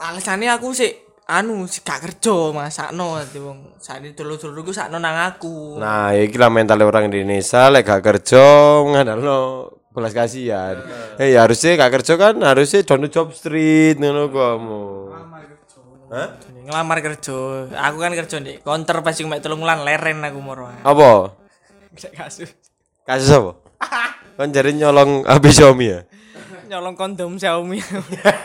Alasannya 0.00 0.50
aku 0.52 0.74
sih 0.74 0.90
anu 1.24 1.64
sih 1.64 1.80
gak 1.80 2.04
kerja 2.04 2.52
Mas, 2.52 2.76
sakno 2.76 3.16
ati 3.16 3.38
wong. 3.40 3.80
Sakne 3.80 4.12
dulur-dulurku 4.12 4.72
sakno 4.72 5.00
nang 5.00 5.16
aku. 5.16 5.80
Nah, 5.80 6.12
iki 6.16 6.36
lah 6.36 6.52
mental 6.52 6.82
orang 6.84 7.08
Indonesia 7.08 7.68
lek 7.72 7.84
gak 7.86 8.02
kerja 8.04 8.44
ngandalno 8.84 9.70
belas 9.94 10.10
kasihan. 10.10 10.80
Eh, 11.22 11.32
ya 11.32 11.46
harusnya 11.46 11.78
gak 11.78 12.02
kerja 12.02 12.14
kan 12.18 12.34
harusnya 12.42 12.82
dono 12.82 13.06
job 13.08 13.30
street 13.30 14.02
ngono 14.02 14.28
kamu. 14.32 14.84
Hah? 16.14 16.28
Ngelamar 16.64 16.98
kerja. 17.04 17.68
Aku 17.70 17.96
kan 18.00 18.12
kerja 18.16 18.36
di 18.40 18.56
counter 18.60 19.04
pas 19.04 19.14
cuma 19.16 19.38
telung 19.38 19.62
wulan 19.62 19.84
leren 19.84 20.24
aku 20.24 20.38
moro. 20.40 20.70
Apa? 20.82 21.36
Kasus. 21.94 22.50
Kasus 23.04 23.30
apa? 23.30 23.52
kan 24.38 24.48
jari 24.50 24.74
nyolong 24.74 25.22
HP 25.28 25.44
Xiaomi 25.54 25.86
ya? 25.86 26.00
Nyolong 26.64 26.96
kondom 26.96 27.36
Xiaomi. 27.36 27.76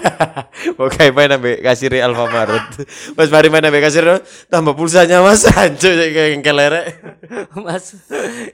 Oke, 0.83 1.11
main 1.15 1.31
ambek 1.31 1.63
kasir 1.63 1.95
Alfamaret. 2.03 2.83
Mas 3.15 3.31
mari 3.31 3.47
main 3.47 3.63
ambek 3.63 3.87
kasir 3.87 4.03
tambah 4.51 4.75
pulsanya 4.75 5.23
Mas 5.23 5.47
anjo 5.47 5.87
kayak 5.87 6.43
kelerek. 6.43 6.99
Mas, 7.65 7.95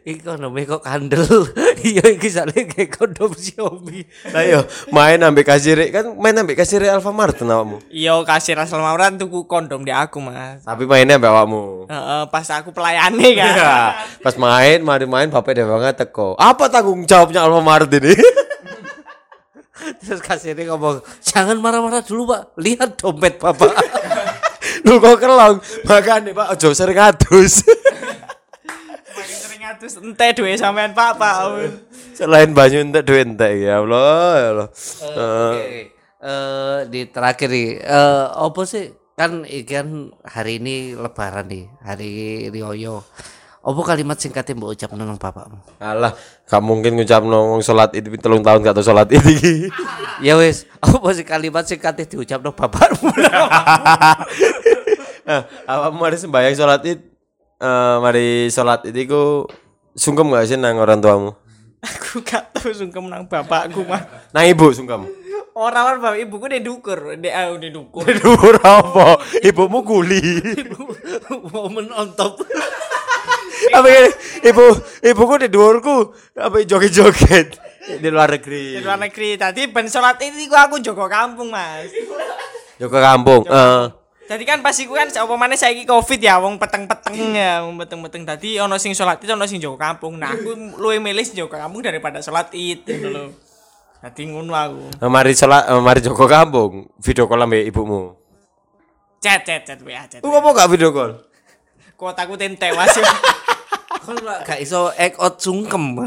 ekonomi 0.06 0.70
kok 0.70 0.86
kandel. 0.86 1.26
Iya 1.86 2.18
iki 2.18 2.30
sale 2.34 2.66
kayak 2.66 2.98
kondom 2.98 3.30
Xiaomi. 3.34 4.06
Lah 4.34 4.42
yo 4.42 4.66
main 4.90 5.22
ambek 5.22 5.46
kasir 5.46 5.78
kan 5.94 6.18
main 6.18 6.34
ambek 6.34 6.58
kasir 6.58 6.82
Alfamaret 6.86 7.38
awakmu. 7.42 7.82
Iya 7.94 8.18
kasir 8.26 8.58
asal 8.58 8.82
mauran 8.82 9.22
tuku 9.22 9.46
kondom 9.46 9.86
di 9.86 9.94
aku 9.94 10.18
mas. 10.18 10.66
Tapi 10.66 10.90
mainnya 10.90 11.22
ambek 11.22 11.30
awakmu. 11.30 11.86
Heeh, 11.86 12.22
pas 12.34 12.48
aku 12.54 12.74
pelayane 12.74 13.38
kan. 13.38 13.54
Ya, 13.54 13.76
pas 14.22 14.34
main, 14.38 14.82
mari 14.82 15.06
main 15.06 15.30
bapak 15.30 15.54
dia 15.54 15.66
banget 15.70 16.06
teko. 16.06 16.34
Apa 16.42 16.70
tanggung 16.74 17.06
jawabnya 17.06 17.46
Alfamaret 17.46 17.90
ini? 18.02 18.18
Terus 20.02 20.22
kasirnya 20.22 20.74
ngomong, 20.74 21.02
"Jangan 21.22 21.58
marah-marah 21.62 22.02
dulu, 22.02 22.34
Pak. 22.34 22.58
Lihat 22.58 23.00
dompet 23.00 23.38
Bapak." 23.38 23.74
Lu 24.86 24.98
kok 25.02 25.18
kelong? 25.22 25.62
Makanya 25.86 26.34
Pak 26.34 26.48
ojo 26.58 26.70
sering 26.74 26.98
adus. 26.98 27.66
Makin 29.16 29.38
sering 29.38 29.62
ngatus 29.66 29.94
ente 30.02 30.28
duwe 30.36 30.54
sampean 30.58 30.92
pak 30.94 31.16
pak. 31.16 31.36
Selain 32.14 32.52
banyu 32.52 32.84
entek 32.84 33.06
duit 33.08 33.26
entek 33.26 33.54
ya 33.56 33.82
Allah 33.82 34.32
ya 34.36 34.48
Allah. 34.52 34.70
Oke. 34.74 35.96
Eh 36.26 36.80
di 36.90 37.02
terakhir 37.10 37.50
nih, 37.50 37.70
eh 37.82 38.26
apa 38.30 38.62
sih 38.66 38.94
kan 39.16 39.48
ikan 39.48 40.12
hari 40.26 40.60
ini 40.60 40.98
lebaran 40.98 41.48
nih, 41.48 41.66
hari 41.86 42.12
Rioyo. 42.52 43.06
Apa 43.66 43.82
kalimat 43.82 44.14
singkatnya 44.22 44.54
mbok 44.54 44.78
ucap 44.78 44.94
nang 44.94 45.18
bapakmu? 45.18 45.58
Alah, 45.82 46.14
gak 46.46 46.62
mungkin 46.62 47.02
ngucap 47.02 47.26
wong 47.26 47.66
salat 47.66 47.98
itu 47.98 48.14
telung 48.22 48.46
tahun 48.46 48.62
gak 48.62 48.78
tau 48.78 48.86
salat 48.86 49.10
itu. 49.10 49.26
ya 50.22 50.38
wis, 50.38 50.70
apa 50.78 51.10
sih 51.18 51.26
kalimat 51.26 51.66
singkatnya 51.66 52.06
diucap 52.06 52.46
nang 52.46 52.54
bapakmu? 52.54 53.10
Nah, 55.26 55.42
awakmu 55.74 55.98
mari 55.98 56.22
sembahyang 56.22 56.54
salat 56.54 56.86
id 56.86 57.02
eh 57.58 57.96
mari 58.06 58.54
salat 58.54 58.86
itu 58.86 59.10
iku 59.10 59.50
sungkem 59.98 60.30
gak 60.30 60.46
sih 60.46 60.62
nang 60.62 60.78
orang 60.78 61.02
tuamu? 61.02 61.34
Aku 61.82 62.22
gak 62.22 62.54
tau 62.54 62.70
sungkem 62.70 63.10
nang 63.10 63.26
bapakku 63.26 63.82
mah. 63.82 64.30
Nang 64.30 64.46
ibu 64.46 64.70
sungkem. 64.78 65.10
Orang 65.56 65.88
orang 65.88 66.02
bapak 66.04 66.20
ibuku 66.20 66.46
dia 66.52 66.60
dukur, 66.60 67.16
dia 67.16 67.32
ah 67.32 67.48
udah 67.56 67.72
dukur. 67.72 68.04
Dhuwur 68.20 68.60
apa? 68.60 69.24
Ibumu 69.40 69.88
kuli. 69.88 70.20
Momen 71.32 71.96
on 71.96 72.12
top. 72.12 72.44
Apa 73.76 73.88
ini? 73.92 74.10
Ibu 74.48 74.66
ibuku 75.04 75.34
di 75.44 75.48
dhuwurku 75.52 75.98
apa 76.40 76.56
joget-joget 76.64 77.60
di 78.00 78.10
luar 78.10 78.34
negeri. 78.34 78.80
Di 78.80 78.82
luar 78.82 79.00
negeri 79.00 79.38
tadi 79.38 79.68
ben 79.70 79.86
sholat 79.92 80.18
ini 80.24 80.48
gua 80.50 80.72
aku 80.72 80.82
jogo 80.82 81.06
kampung 81.06 81.52
mas. 81.54 81.92
Joko 82.82 82.98
kampung. 82.98 83.44
Eh. 83.46 83.84
Jadi 84.26 84.42
kan 84.42 84.58
pas 84.66 84.74
iku 84.74 84.98
kan 84.98 85.06
apa 85.06 85.34
maneh 85.38 85.54
saiki 85.54 85.86
Covid 85.86 86.18
ya 86.18 86.42
wong 86.42 86.58
peteng-peteng 86.58 87.38
ya, 87.38 87.62
wong 87.62 87.78
peteng-peteng 87.78 88.26
tadi 88.26 88.58
ono 88.58 88.82
sing 88.82 88.98
sholat 88.98 89.22
itu 89.22 89.30
ono 89.30 89.46
sing 89.46 89.62
jogo 89.62 89.78
kampung. 89.78 90.18
Nah, 90.18 90.34
aku 90.34 90.82
luwih 90.82 90.98
milih 90.98 91.22
jogo 91.38 91.54
kampung 91.54 91.86
daripada 91.86 92.26
sholat 92.26 92.50
Id 92.50 92.90
gitu 92.90 93.08
loh. 93.14 93.30
Dadi 94.06 94.22
ngono 94.30 94.54
aku. 94.54 95.02
Eh, 95.02 95.10
Mari 95.10 95.34
salat 95.34 95.66
eh, 95.66 95.82
mari 95.82 95.98
Joko 95.98 96.30
kampung. 96.30 96.90
Video 97.02 97.26
call 97.26 97.42
ambek 97.42 97.66
ibumu. 97.70 98.14
Chat 99.18 99.42
chat 99.42 99.66
chat 99.66 99.82
WA 99.82 100.06
chat. 100.06 100.22
Lu 100.22 100.30
apa 100.30 100.46
gak 100.54 100.70
video 100.70 100.94
call? 100.94 101.26
Kotaku 101.98 102.38
tente 102.38 102.70
mas 102.76 102.94
lah 104.14 104.46
gak 104.46 104.60
iso 104.62 104.92
act 104.94 105.18
out 105.18 105.42
sungkem. 105.42 106.06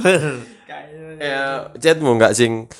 Ya, 1.18 1.66
chatmu 1.82 2.14
enggak 2.14 2.36
sing 2.38 2.70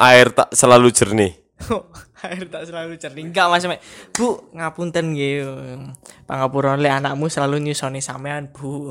air 0.00 0.32
tak 0.34 0.50
selalu 0.50 0.90
jernih. 0.90 1.32
air 2.24 2.48
tak 2.48 2.64
selalu 2.64 2.96
jernih 2.96 3.24
enggak 3.28 3.46
mas 3.52 3.64
Mek. 3.68 3.80
bu 4.16 4.48
ngapunten 4.56 5.12
nggih 5.12 5.44
pangapura 6.24 6.72
le 6.80 6.88
anakmu 6.88 7.28
selalu 7.28 7.60
nyusoni 7.60 8.00
sampean 8.00 8.48
bu 8.48 8.88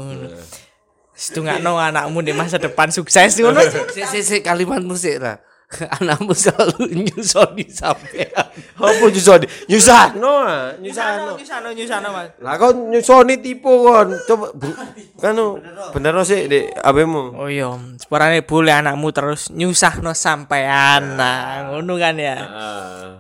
Setungakno 1.13 1.77
anakmu 1.77 2.25
di 2.25 2.34
masa 2.34 2.58
depan 2.58 2.89
sukses 2.89 3.38
ngono 3.38 3.62
si 3.93 4.01
si 4.01 4.19
si 4.25 4.38
kalimat 4.41 4.82
musik 4.82 5.21
lah 5.21 5.38
anakmu 5.99 6.33
selalu 6.33 7.09
nyusoni 7.09 7.65
sampean 7.67 8.29
Apa 8.83 9.05
nyusoni? 9.07 9.47
Nyusahno, 9.69 10.33
ah. 10.43 10.75
nyusahno. 10.75 11.39
nyusano 11.39 11.67
nyusano 11.71 12.07
mas 12.12 12.29
Lah 12.43 12.59
kok 12.59 12.75
nyusoni 12.75 13.39
tipu 13.39 13.88
kon. 13.88 14.12
Coba 14.27 14.51
bu- 14.51 14.75
kanu 15.17 15.57
bener 15.95 16.13
sih 16.23 16.51
Dek 16.51 16.75
abemu. 16.83 17.31
oh 17.39 17.47
iya 17.47 17.71
sepurane 17.95 18.43
boleh 18.43 18.75
anakmu 18.75 19.09
terus 19.15 19.47
nyusahno 19.49 20.12
sampean 20.12 21.15
nah 21.15 21.71
ngono 21.71 21.95
kan 21.95 22.19
ya 22.19 22.36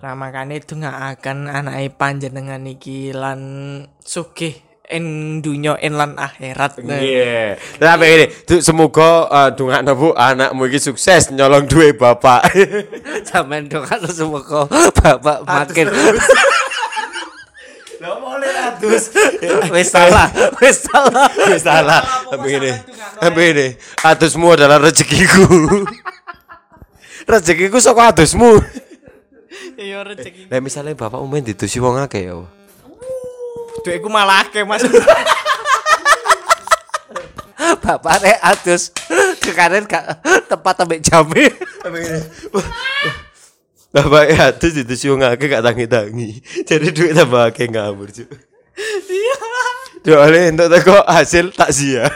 Nah 0.03 0.13
makanya 0.19 0.59
itu 0.59 0.75
nggak 0.75 0.97
akan 1.19 1.47
anak 1.47 1.79
panjenengan 1.95 2.59
iki 2.67 3.15
lan 3.15 3.39
sugih 4.03 4.72
en 4.89 5.39
dunya 5.39 5.79
en 5.79 5.95
lan 5.95 6.19
akhirat. 6.19 6.83
Iya. 6.83 7.55
Tapi 7.79 8.05
ini, 8.05 8.25
tuh 8.43 8.59
semoga 8.59 9.31
uh, 9.31 9.49
dungakno 9.55 9.95
Bu 9.95 10.09
anakmu 10.11 10.67
iki 10.67 10.79
sukses 10.83 11.31
nyolong 11.31 11.67
duwe 11.71 11.95
bapak. 11.95 12.51
sampean 13.27 13.71
dong 13.71 13.87
kan 13.87 14.03
semoga 14.11 14.67
bapak 14.99 15.47
makin 15.47 15.87
Lah 18.03 18.19
boleh 18.19 18.51
atus. 18.51 19.15
wis 19.71 19.87
salah 19.87 20.27
wis 20.59 20.83
salah 20.83 21.31
Wis 21.47 21.63
salah. 21.63 22.03
Tapi 22.27 22.59
ini, 22.59 22.71
tapi 23.15 23.41
ini, 23.55 23.67
atusmu 24.03 24.59
adalah 24.59 24.83
rezekiku. 24.83 25.47
rezekiku 27.31 27.79
saka 27.79 28.11
atusmu. 28.11 28.59
Iya 29.79 30.03
rezeki. 30.03 30.51
Lah 30.51 30.59
misalnya 30.59 30.99
bapak 30.99 31.23
umen 31.23 31.47
ditusi 31.47 31.79
wong 31.79 32.03
akeh 32.03 32.27
ya. 32.27 32.43
Duitku 33.83 34.07
malah 34.07 34.47
akeh 34.47 34.63
Mas. 34.63 34.83
bapak 37.83 38.23
rek 38.23 38.39
atus 38.43 38.95
ke 39.43 39.51
kanan 39.51 39.83
gak 39.83 40.23
tempat 40.47 40.87
jame 41.03 41.51
wah, 41.83 41.91
wah. 42.55 42.67
Bapak 43.93 44.23
ya 44.33 44.49
atus 44.49 44.73
ditusi 44.73 45.05
wong 45.05 45.21
akeh 45.21 45.45
gak 45.45 45.61
tangi-tangi. 45.61 46.41
Jadi 46.65 46.89
duit 46.89 47.13
tambah 47.13 47.45
akeh 47.45 47.69
ngawur, 47.69 48.09
Cuk. 48.09 48.25
Iya. 49.05 49.37
Soalnya 50.01 50.49
untuk 50.49 50.67
teko 50.73 50.97
hasil 51.05 51.53
takziah. 51.53 52.09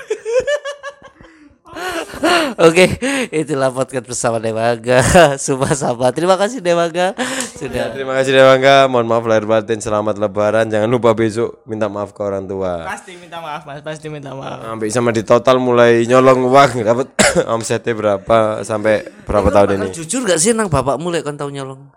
Oke, 2.68 2.86
itulah 3.30 3.70
podcast 3.70 4.06
bersama 4.08 4.38
Dewaga. 4.42 5.02
Sumpah 5.44 5.74
sahabat. 5.74 6.12
Terima 6.16 6.36
kasih 6.36 6.60
Dewaga 6.60 7.14
sudah 7.58 7.90
Terima 7.90 8.14
kasih 8.14 8.38
Dewangga, 8.38 8.86
mohon 8.86 9.10
maaf 9.10 9.26
lahir 9.26 9.50
batin, 9.50 9.82
selamat 9.82 10.22
lebaran. 10.22 10.70
Jangan 10.70 10.86
lupa 10.86 11.18
besok 11.18 11.66
minta 11.66 11.90
maaf 11.90 12.14
ke 12.14 12.22
orang 12.22 12.46
tua. 12.46 12.86
Pasti 12.86 13.18
minta 13.18 13.42
maaf 13.42 13.66
Mas, 13.66 13.82
pasti 13.82 14.08
minta 14.14 14.32
maaf. 14.38 14.62
Sampai 14.62 14.88
sama 14.94 15.10
di 15.10 15.26
total 15.26 15.58
mulai 15.58 16.06
nyolong 16.06 16.46
uang 16.46 16.72
dapat 16.86 17.08
omsetnya 17.54 17.94
berapa 17.98 18.62
sampai 18.62 19.10
berapa 19.26 19.50
tahun 19.50 19.70
ini. 19.82 19.88
Jujur 19.98 20.22
gak 20.30 20.38
sih 20.38 20.54
nang 20.54 20.70
bapakmu 20.70 21.10
lek 21.10 21.26
kon 21.26 21.34
tau 21.34 21.50
nyolong? 21.50 21.90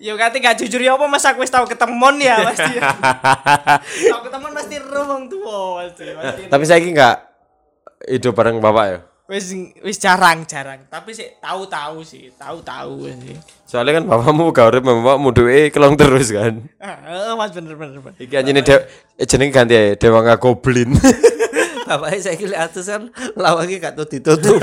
Yo 0.00 0.16
kate 0.16 0.40
gak 0.40 0.56
jujur 0.60 0.80
ya 0.80 0.96
apa 0.96 1.04
Mas 1.08 1.24
aku 1.28 1.44
wis 1.44 1.52
tau 1.52 1.68
ketemon 1.68 2.16
ya 2.20 2.40
pasti. 2.48 2.76
tau 4.08 4.20
ketemon 4.24 4.52
pasti 4.56 4.74
ero 4.80 5.02
wong 5.04 5.28
tuwa 5.28 5.84
pasti. 5.84 6.08
pasti. 6.16 6.42
Tapi 6.48 6.64
saya 6.64 6.80
nggak 6.80 7.16
hidup 8.16 8.32
bareng 8.32 8.58
bapak 8.64 8.84
ya. 8.88 8.98
Wis 9.30 9.54
wis 9.86 10.02
jarang 10.02 10.42
jarang, 10.50 10.82
tapi 10.90 11.14
sih 11.14 11.38
tahu-tahu 11.38 12.02
sih, 12.02 12.34
tahu-tahu 12.34 13.06
sih. 13.06 13.38
Soalnya 13.70 14.02
kan 14.02 14.04
bapakmu 14.10 14.50
gak 14.50 14.66
urip 14.74 14.82
bapakmu 14.82 15.30
duwe 15.30 15.70
kelong 15.70 15.94
terus 15.94 16.34
kan. 16.34 16.58
Heeh, 16.82 17.30
Mas 17.38 17.54
bener 17.54 17.78
bener. 17.78 18.02
bener. 18.02 18.18
Iki 18.18 18.34
anjene 18.34 18.66
de 18.66 18.82
eh, 19.16 19.26
jeneng 19.30 19.54
ganti 19.54 19.78
ya 19.78 19.94
Dewangga 19.94 20.42
Goblin. 20.42 20.98
Bapaknya 21.82 22.18
saya 22.24 22.36
kira 22.38 22.56
atus 22.66 22.86
kan 22.88 23.10
lawangnya 23.36 23.90
gak 23.90 23.94
tuh 24.00 24.06
ditutup. 24.10 24.58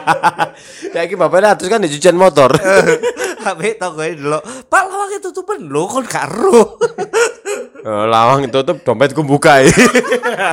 ya 0.94 1.00
iki 1.04 1.16
bapaknya 1.16 1.56
atus 1.56 1.66
kan 1.68 1.80
di 1.84 1.88
cucian 1.90 2.16
motor. 2.16 2.54
Habis 3.40 3.76
tau 3.80 3.96
gue 3.96 4.14
dulu. 4.14 4.40
Pak 4.68 4.82
lawangnya 4.88 5.18
tutupan 5.20 5.68
lo 5.68 5.84
kon 5.88 6.04
gak 6.04 6.28
ro. 6.28 6.52
Oh, 6.52 6.66
lawang 7.84 8.48
tutup 8.52 8.84
dompetku 8.84 9.24
buka 9.24 9.64
ya. 9.64 9.72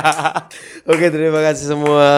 Oke 0.90 1.12
terima 1.12 1.44
kasih 1.44 1.76
semua 1.76 2.08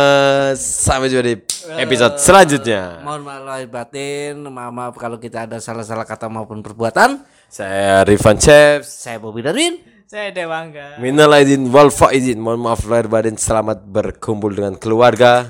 sampai 0.54 1.10
jumpa 1.10 1.24
di 1.26 1.34
episode 1.78 2.16
selanjutnya. 2.22 3.02
Mohon 3.02 3.22
maaf 3.26 3.42
lahir 3.42 3.68
batin, 3.68 4.34
maaf, 4.46 4.72
maaf 4.72 4.94
kalau 4.94 5.18
kita 5.18 5.50
ada 5.50 5.58
salah-salah 5.58 6.06
kata 6.06 6.30
maupun 6.30 6.62
perbuatan. 6.62 7.22
Saya 7.50 8.06
Rifan 8.06 8.38
Chefs. 8.38 9.06
Saya 9.06 9.18
Bobby 9.18 9.42
Darwin. 9.42 9.82
Saya 10.06 10.34
Dewangga. 10.34 10.98
Minal 11.02 11.34
aidin 11.34 11.66
wal 11.70 11.90
faizin. 11.90 12.38
Mohon 12.38 12.60
maaf 12.70 12.82
lahir 12.86 13.06
batin. 13.10 13.34
Selamat 13.34 13.82
berkumpul 13.82 14.54
dengan 14.54 14.74
keluarga 14.78 15.46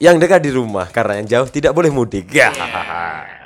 yang 0.00 0.16
dekat 0.16 0.40
di 0.40 0.52
rumah 0.52 0.88
karena 0.88 1.20
yang 1.20 1.28
jauh 1.28 1.48
tidak 1.52 1.76
boleh 1.76 1.92
mudik. 1.92 2.32
Ya. 2.32 2.52